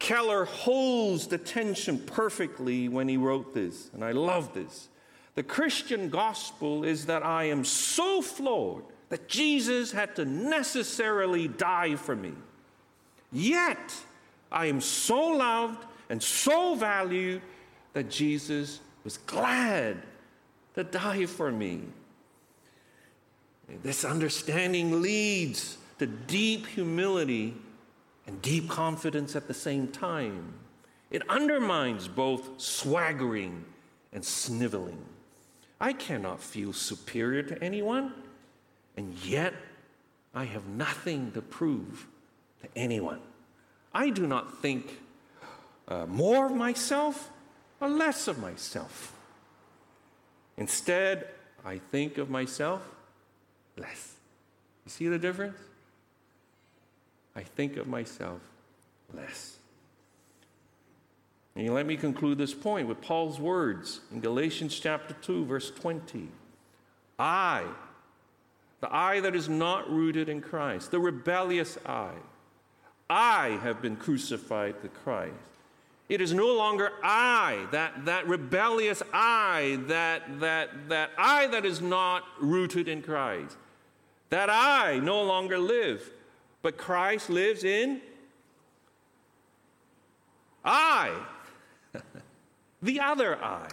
Keller 0.09 0.47
holds 0.47 1.27
the 1.27 1.37
tension 1.37 1.99
perfectly 1.99 2.89
when 2.89 3.09
he 3.09 3.19
wrote 3.19 3.53
this, 3.53 3.91
and 3.93 4.03
I 4.03 4.13
love 4.13 4.55
this. 4.55 4.89
The 5.35 5.43
Christian 5.43 6.09
gospel 6.09 6.83
is 6.83 7.05
that 7.05 7.23
I 7.23 7.45
am 7.45 7.63
so 7.63 8.23
flawed 8.23 8.85
that 9.11 9.29
Jesus 9.29 9.93
had 9.93 10.17
to 10.17 10.25
necessarily 10.25 11.47
die 11.47 11.97
for 11.97 12.17
me. 12.17 12.33
Yet, 13.31 13.93
I 14.51 14.65
am 14.65 14.81
so 14.81 15.27
loved 15.27 15.85
and 16.09 16.23
so 16.23 16.75
valued 16.75 17.43
that 17.93 18.09
Jesus 18.09 18.81
was 19.05 19.19
glad 19.19 19.99
to 20.75 20.85
die 20.85 21.27
for 21.27 21.53
me. 21.53 21.83
This 23.83 24.07
understanding 24.07 25.03
leads 25.03 25.77
to 25.99 26.07
deep 26.07 26.67
humility 26.67 27.57
and 28.29 28.43
deep 28.43 28.69
confidence 28.69 29.35
at 29.35 29.49
the 29.49 29.55
same 29.55 29.89
time. 29.89 30.53
It 31.11 31.23
undermines 31.31 32.07
both 32.09 32.61
swaggering 32.61 33.65
and 34.13 34.23
sniveling. 34.23 35.03
I 35.81 35.95
cannot 35.95 36.43
feel 36.43 36.75
superior 36.75 37.43
to 37.45 37.65
anyone, 37.65 38.13
and 38.99 39.15
yet 39.25 39.55
I 40.35 40.45
have 40.45 40.67
nothing 40.67 41.33
to 41.33 41.41
prove 41.41 42.07
to 42.63 42.69
anyone. 42.77 43.21
I 43.95 44.11
do 44.11 44.27
not 44.27 44.61
think 44.61 44.99
uh, 45.89 46.05
more 46.05 46.47
of 46.47 46.53
myself 46.53 47.31
or 47.81 47.89
less 47.89 48.29
of 48.29 48.39
myself. 48.39 49.15
Instead, 50.59 51.29
I 51.65 51.79
think 51.79 52.19
of 52.19 52.29
myself 52.29 52.83
less. 53.79 54.17
You 54.85 54.91
see 54.91 55.09
the 55.09 55.19
difference? 55.19 55.57
I 57.39 57.45
think 57.45 57.77
of 57.77 57.87
myself 57.87 58.41
less. 59.15 59.59
And 61.55 61.73
let 61.73 61.87
me 61.87 61.97
conclude 61.97 62.37
this 62.37 62.53
point 62.53 62.89
with 62.89 63.01
Paul's 63.01 63.39
words 63.39 64.01
in 64.11 64.21
Galatians 64.21 64.77
chapter 64.77 65.15
2, 65.23 65.45
verse 65.45 65.71
20. 65.71 66.27
I 67.17 67.65
The 68.81 68.93
I 68.93 69.21
that 69.21 69.37
is 69.37 69.49
not 69.49 69.89
rooted 69.89 70.29
in 70.29 70.41
Christ, 70.41 70.91
the 70.91 70.99
rebellious 70.99 71.79
I. 71.87 72.11
I 73.09 73.61
have 73.63 73.81
been 73.81 73.95
crucified 73.95 74.75
with 74.83 74.93
Christ. 75.05 75.35
It 76.09 76.21
is 76.21 76.35
no 76.35 76.53
longer 76.57 76.91
I, 77.05 77.69
that, 77.71 78.07
that 78.07 78.27
rebellious 78.27 79.01
I, 79.13 79.79
that, 79.87 80.41
that, 80.41 80.89
that 80.89 81.11
I 81.17 81.47
that 81.47 81.65
is 81.65 81.81
not 81.81 82.25
rooted 82.41 82.89
in 82.89 83.01
Christ. 83.01 83.57
That 84.31 84.51
I 84.51 84.99
no 84.99 85.23
longer 85.23 85.57
live, 85.59 86.11
but 86.63 86.77
Christ 86.77 87.31
lives 87.31 87.65
in 87.65 88.01
I, 90.65 91.15
the 92.83 93.01
other 93.01 93.43
I, 93.43 93.69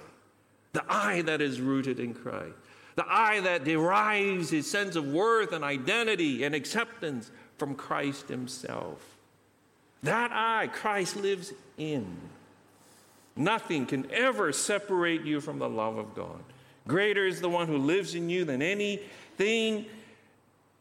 the 0.71 0.83
I 0.88 1.21
that 1.23 1.41
is 1.41 1.59
rooted 1.59 1.99
in 1.99 2.13
Christ, 2.13 2.55
the 2.95 3.05
I 3.05 3.41
that 3.41 3.65
derives 3.65 4.49
his 4.49 4.69
sense 4.69 4.95
of 4.95 5.05
worth 5.07 5.51
and 5.51 5.63
identity 5.63 6.45
and 6.45 6.55
acceptance 6.55 7.31
from 7.57 7.75
Christ 7.75 8.29
himself. 8.29 9.17
That 10.03 10.31
I, 10.31 10.67
Christ 10.67 11.17
lives 11.17 11.51
in. 11.77 12.05
Nothing 13.36 13.86
can 13.86 14.09
ever 14.11 14.53
separate 14.53 15.23
you 15.23 15.41
from 15.41 15.59
the 15.59 15.67
love 15.67 15.97
of 15.97 16.15
God. 16.15 16.43
Greater 16.88 17.25
is 17.25 17.41
the 17.41 17.49
one 17.49 17.67
who 17.67 17.77
lives 17.77 18.15
in 18.15 18.29
you 18.29 18.45
than 18.45 18.61
anything 18.61 19.86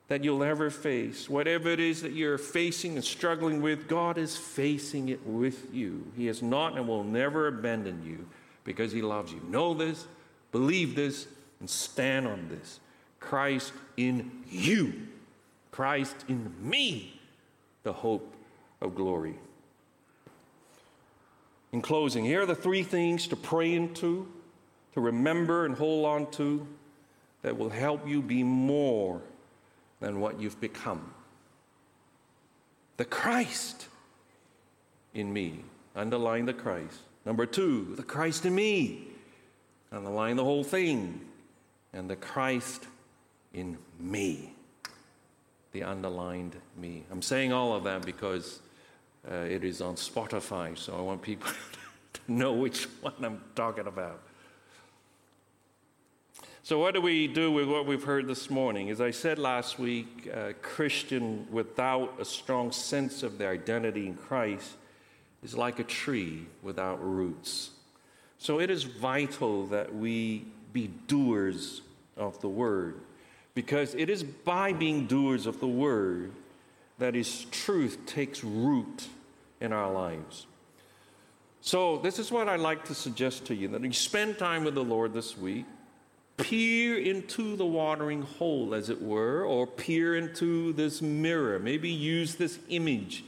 that 0.09 0.23
you'll 0.23 0.45
ever 0.45 0.71
face. 0.71 1.29
Whatever 1.29 1.71
it 1.71 1.81
is 1.81 2.03
that 2.03 2.13
you're 2.13 2.39
facing 2.39 2.95
and 2.95 3.05
struggling 3.05 3.63
with, 3.63 3.89
God 3.89 4.19
is 4.19 4.37
facing 4.37 5.09
it 5.09 5.27
with 5.27 5.73
you. 5.73 6.07
He 6.17 6.27
has 6.27 6.43
not 6.43 6.77
and 6.77 6.87
will 6.87 7.05
never 7.05 7.47
abandon 7.47 8.05
you 8.05 8.27
because 8.65 8.93
He 8.93 9.03
loves 9.03 9.33
you. 9.33 9.41
Know 9.49 9.73
this, 9.75 10.07
believe 10.53 10.95
this, 10.95 11.27
and 11.61 11.69
stand 11.69 12.27
on 12.27 12.49
this. 12.49 12.81
Christ 13.19 13.73
in 13.97 14.31
you, 14.51 14.93
Christ 15.71 16.17
in 16.29 16.53
me, 16.61 17.21
the 17.83 17.93
hope 17.93 18.35
of 18.83 18.95
glory. 18.95 19.39
In 21.73 21.81
closing, 21.81 22.25
here 22.25 22.43
are 22.43 22.47
the 22.47 22.55
three 22.55 22.83
things 22.83 23.27
to 23.29 23.37
pray 23.37 23.75
into, 23.75 24.29
to 24.93 25.01
remember 25.01 25.65
and 25.65 25.75
hold 25.75 26.07
on 26.07 26.31
to 26.33 26.67
that 27.43 27.57
will 27.57 27.71
help 27.71 28.07
you 28.07 28.23
be 28.23 28.43
more 28.43 29.23
than 30.05 30.21
what 30.21 30.39
you've 30.39 30.61
become. 30.61 31.15
The 32.99 33.07
Christ 33.07 33.87
in 35.15 35.33
me. 35.33 35.65
Underline 35.97 36.45
the 36.45 36.53
Christ. 36.53 36.99
Number 37.25 37.47
two, 37.47 37.95
the 37.97 38.03
Christ 38.03 38.45
in 38.45 38.55
me. 38.55 39.09
Underline 39.91 40.37
the 40.37 40.45
whole 40.45 40.63
thing. 40.63 41.23
And 41.95 42.11
the 42.11 42.17
Christ 42.17 42.87
in 43.55 43.79
me. 43.99 44.53
The 45.73 45.85
underlined 45.85 46.57
me. 46.77 47.05
I'm 47.11 47.23
saying 47.23 47.55
all 47.55 47.73
of 47.73 47.85
that 47.85 48.05
because 48.05 48.61
uh, 49.27 49.37
it 49.37 49.65
is 49.65 49.81
on 49.81 49.95
Spotify, 49.95 50.77
so 50.77 50.95
I 50.99 51.01
want 51.01 51.23
people 51.23 51.51
to 52.13 52.21
know 52.29 52.53
which 52.53 52.85
one 53.01 53.15
I'm 53.23 53.41
talking 53.55 53.87
about. 53.87 54.21
So, 56.65 56.79
what 56.79 56.95
do 56.95 57.03
we 57.03 57.27
do 57.27 57.53
with 57.53 57.69
what 57.69 57.85
we've 57.85 58.05
heard 58.05 58.27
this 58.27 58.49
morning? 58.49 58.89
As 58.89 58.99
I 58.99 59.11
said 59.11 59.39
last 59.39 59.79
week, 59.79 60.31
a 60.33 60.55
Christian 60.55 61.47
without 61.51 62.19
a 62.19 62.25
strong 62.25 62.73
sense 62.73 63.23
of 63.23 63.37
their 63.37 63.51
identity 63.51 64.07
in 64.07 64.15
Christ 64.15 64.71
is 65.43 65.55
like 65.55 65.79
a 65.79 65.85
tree 65.85 66.47
without 66.63 67.05
roots. 67.05 67.69
So, 68.39 68.61
it 68.61 68.71
is 68.71 68.85
vital 68.85 69.67
that 69.67 69.95
we 69.95 70.47
be 70.73 70.89
doers 71.07 71.83
of 72.17 72.41
the 72.41 72.49
word, 72.49 72.99
because 73.55 73.95
it 73.95 74.09
is 74.09 74.23
by 74.23 74.73
being 74.73 75.07
doers 75.07 75.45
of 75.45 75.61
the 75.61 75.69
word 75.69 76.33
that 76.97 77.15
His 77.15 77.45
truth 77.51 77.99
takes 78.07 78.43
root 78.43 79.09
in 79.61 79.75
our 79.75 79.93
lives. 79.93 80.47
So, 81.61 81.99
this 81.99 82.19
is 82.19 82.33
what 82.33 82.49
I'd 82.49 82.61
like 82.61 82.87
to 82.87 82.95
suggest 82.95 83.45
to 83.49 83.55
you 83.55 83.69
that 83.69 83.85
you 83.85 83.93
spend 83.93 84.39
time 84.39 84.65
with 84.65 84.75
the 84.75 84.83
Lord 84.83 85.13
this 85.13 85.37
week 85.37 85.67
peer 86.37 86.99
into 86.99 87.57
the 87.57 87.67
watering 87.67 88.23
hole, 88.23 88.75
as 88.75 88.91
it 88.91 89.01
were, 89.01 89.45
or 89.45 89.67
peer 89.67 90.17
into 90.17 90.73
this 90.73 91.01
mirror. 91.01 91.59
Maybe 91.59 91.91
use 91.91 92.35
this 92.35 92.59
image 92.69 93.25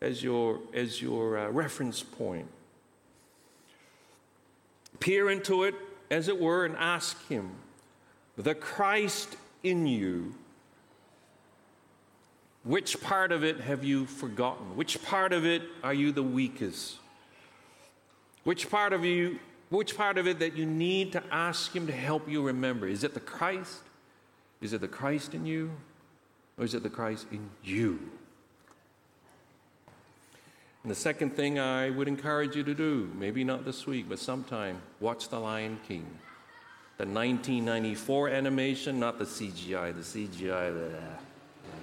as 0.00 0.22
your, 0.22 0.60
as 0.72 1.02
your 1.02 1.38
uh, 1.38 1.48
reference 1.48 2.02
point. 2.02 2.48
Peer 5.00 5.30
into 5.30 5.64
it, 5.64 5.74
as 6.10 6.28
it 6.28 6.40
were, 6.40 6.64
and 6.64 6.76
ask 6.76 7.26
Him, 7.28 7.50
the 8.36 8.54
Christ 8.54 9.36
in 9.62 9.86
you, 9.86 10.34
which 12.64 13.00
part 13.00 13.32
of 13.32 13.44
it 13.44 13.60
have 13.60 13.84
you 13.84 14.06
forgotten? 14.06 14.76
Which 14.76 15.02
part 15.02 15.32
of 15.32 15.46
it 15.46 15.62
are 15.82 15.94
you 15.94 16.12
the 16.12 16.22
weakest? 16.22 16.96
Which 18.44 18.70
part 18.70 18.92
of 18.92 19.04
you 19.04 19.38
which 19.70 19.96
part 19.96 20.18
of 20.18 20.26
it 20.26 20.38
that 20.38 20.56
you 20.56 20.66
need 20.66 21.12
to 21.12 21.22
ask 21.30 21.74
Him 21.74 21.86
to 21.86 21.92
help 21.92 22.28
you 22.28 22.42
remember? 22.42 22.86
Is 22.86 23.04
it 23.04 23.14
the 23.14 23.20
Christ? 23.20 23.80
Is 24.60 24.72
it 24.72 24.80
the 24.80 24.88
Christ 24.88 25.34
in 25.34 25.46
you? 25.46 25.72
Or 26.58 26.64
is 26.64 26.74
it 26.74 26.82
the 26.82 26.90
Christ 26.90 27.26
in 27.32 27.50
you? 27.62 27.98
And 30.82 30.90
the 30.90 30.94
second 30.94 31.34
thing 31.34 31.58
I 31.58 31.90
would 31.90 32.06
encourage 32.06 32.54
you 32.54 32.62
to 32.62 32.74
do, 32.74 33.10
maybe 33.18 33.42
not 33.42 33.64
this 33.64 33.86
week, 33.86 34.08
but 34.08 34.20
sometime, 34.20 34.80
watch 35.00 35.28
The 35.28 35.38
Lion 35.38 35.80
King. 35.88 36.06
The 36.98 37.04
1994 37.04 38.28
animation, 38.28 39.00
not 39.00 39.18
the 39.18 39.24
CGI. 39.24 39.94
The 39.94 40.00
CGI, 40.00 40.72
the, 40.72 40.92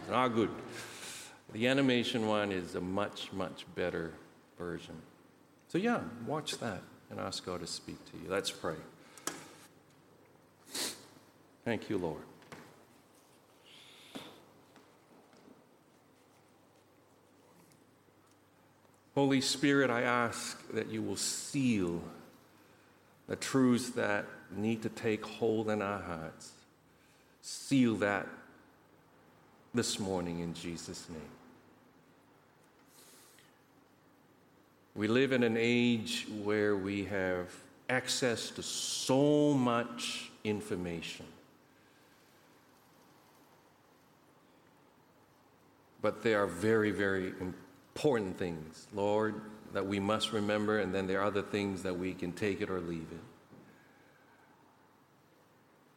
not 0.10 0.30
good. 0.30 0.50
The 1.52 1.68
animation 1.68 2.28
one 2.28 2.52
is 2.52 2.76
a 2.76 2.82
much, 2.82 3.32
much 3.34 3.66
better 3.76 4.14
version. 4.58 4.96
So, 5.68 5.78
yeah, 5.78 6.00
watch 6.26 6.58
that 6.60 6.82
and 7.14 7.22
ask 7.22 7.46
God 7.46 7.60
to 7.60 7.68
speak 7.68 8.04
to 8.12 8.18
you. 8.18 8.24
Let's 8.28 8.50
pray. 8.50 8.76
Thank 11.64 11.88
you, 11.88 12.00
Lord. 12.00 12.24
Holy 19.14 19.42
Spirit, 19.42 19.92
I 19.92 20.02
ask 20.02 20.68
that 20.72 20.90
you 20.90 21.04
will 21.04 21.16
seal 21.16 22.02
the 23.28 23.36
truths 23.36 23.92
that 23.92 24.26
need 24.52 24.82
to 24.82 24.90
take 24.90 25.24
hold 25.24 25.70
in 25.70 25.84
our 25.84 26.00
hearts. 26.00 26.52
Seal 27.42 27.96
that 27.98 28.28
this 29.76 30.00
morning 30.00 30.40
in 30.40 30.56
Jesus' 30.56 31.08
name. 31.10 31.43
We 34.96 35.08
live 35.08 35.32
in 35.32 35.44
an 35.44 35.58
age 35.58 36.28
where 36.44 36.76
we 36.76 37.06
have 37.06 37.50
access 37.90 38.52
to 38.52 38.64
so 38.64 39.54
much 39.54 40.32
information. 40.44 41.26
But 46.02 46.22
there 46.22 46.44
are 46.44 46.48
very, 46.48 46.92
very 46.92 47.34
important 47.40 48.38
things, 48.38 48.88
Lord, 48.94 49.36
that 49.74 49.88
we 49.88 50.00
must 50.00 50.32
remember, 50.32 50.80
and 50.80 50.94
then 50.94 51.08
there 51.08 51.22
are 51.22 51.26
other 51.26 51.42
things 51.42 51.82
that 51.84 51.98
we 51.98 52.14
can 52.14 52.32
take 52.32 52.62
it 52.62 52.70
or 52.70 52.80
leave 52.80 53.08
it. 53.12 53.24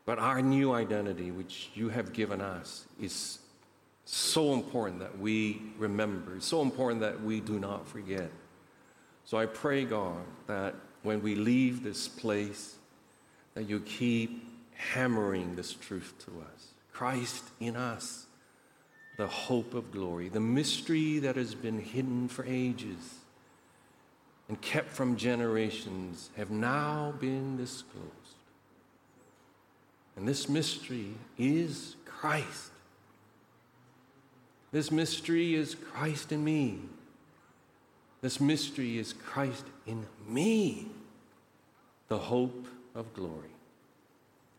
But 0.06 0.18
our 0.18 0.40
new 0.40 0.72
identity, 0.72 1.32
which 1.32 1.70
you 1.74 1.88
have 1.88 2.12
given 2.12 2.40
us, 2.40 2.86
is 3.00 3.40
so 4.04 4.54
important 4.54 5.00
that 5.00 5.18
we 5.18 5.60
remember, 5.76 6.36
it's 6.36 6.46
so 6.46 6.62
important 6.62 7.00
that 7.00 7.22
we 7.22 7.40
do 7.40 7.58
not 7.58 7.88
forget. 7.88 8.30
So 9.26 9.36
I 9.38 9.46
pray, 9.46 9.84
God, 9.84 10.24
that 10.46 10.76
when 11.02 11.20
we 11.20 11.34
leave 11.34 11.82
this 11.82 12.08
place, 12.08 12.76
that 13.54 13.68
you 13.68 13.80
keep 13.80 14.48
hammering 14.74 15.56
this 15.56 15.72
truth 15.72 16.14
to 16.26 16.30
us. 16.42 16.68
Christ 16.92 17.44
in 17.58 17.76
us, 17.76 18.26
the 19.16 19.26
hope 19.26 19.74
of 19.74 19.90
glory, 19.90 20.28
the 20.28 20.40
mystery 20.40 21.18
that 21.18 21.36
has 21.36 21.54
been 21.54 21.80
hidden 21.80 22.28
for 22.28 22.44
ages 22.46 23.16
and 24.48 24.60
kept 24.60 24.90
from 24.92 25.16
generations, 25.16 26.30
have 26.36 26.50
now 26.50 27.12
been 27.18 27.56
disclosed. 27.56 28.06
And 30.14 30.28
this 30.28 30.48
mystery 30.48 31.14
is 31.36 31.96
Christ. 32.04 32.70
This 34.70 34.92
mystery 34.92 35.56
is 35.56 35.74
Christ 35.74 36.30
in 36.30 36.44
me. 36.44 36.78
This 38.26 38.40
mystery 38.40 38.98
is 38.98 39.12
Christ 39.12 39.66
in 39.86 40.04
me, 40.28 40.88
the 42.08 42.18
hope 42.18 42.66
of 42.96 43.14
glory. 43.14 43.54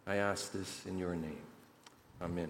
I 0.07 0.15
ask 0.15 0.53
this 0.53 0.85
in 0.85 0.97
your 0.97 1.17
name. 1.17 1.41
Amen. 2.21 2.49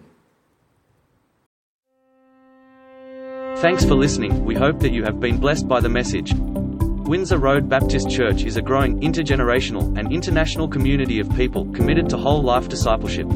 Thanks 3.56 3.84
for 3.84 3.96
listening. 3.96 4.44
We 4.44 4.54
hope 4.54 4.78
that 4.78 4.92
you 4.92 5.02
have 5.02 5.18
been 5.18 5.38
blessed 5.38 5.66
by 5.66 5.80
the 5.80 5.88
message. 5.88 6.34
Windsor 6.36 7.38
Road 7.38 7.68
Baptist 7.68 8.08
Church 8.08 8.44
is 8.44 8.56
a 8.56 8.62
growing 8.62 9.00
intergenerational 9.00 9.98
and 9.98 10.12
international 10.12 10.68
community 10.68 11.18
of 11.18 11.34
people 11.34 11.64
committed 11.72 12.08
to 12.10 12.16
whole 12.16 12.42
life 12.42 12.68
discipleship. 12.68 13.28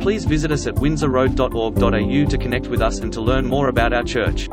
Please 0.00 0.24
visit 0.24 0.50
us 0.50 0.66
at 0.66 0.74
windsorroad.org.au 0.74 2.28
to 2.28 2.38
connect 2.38 2.66
with 2.66 2.82
us 2.82 2.98
and 2.98 3.12
to 3.12 3.20
learn 3.20 3.46
more 3.46 3.68
about 3.68 3.92
our 3.92 4.02
church. 4.02 4.48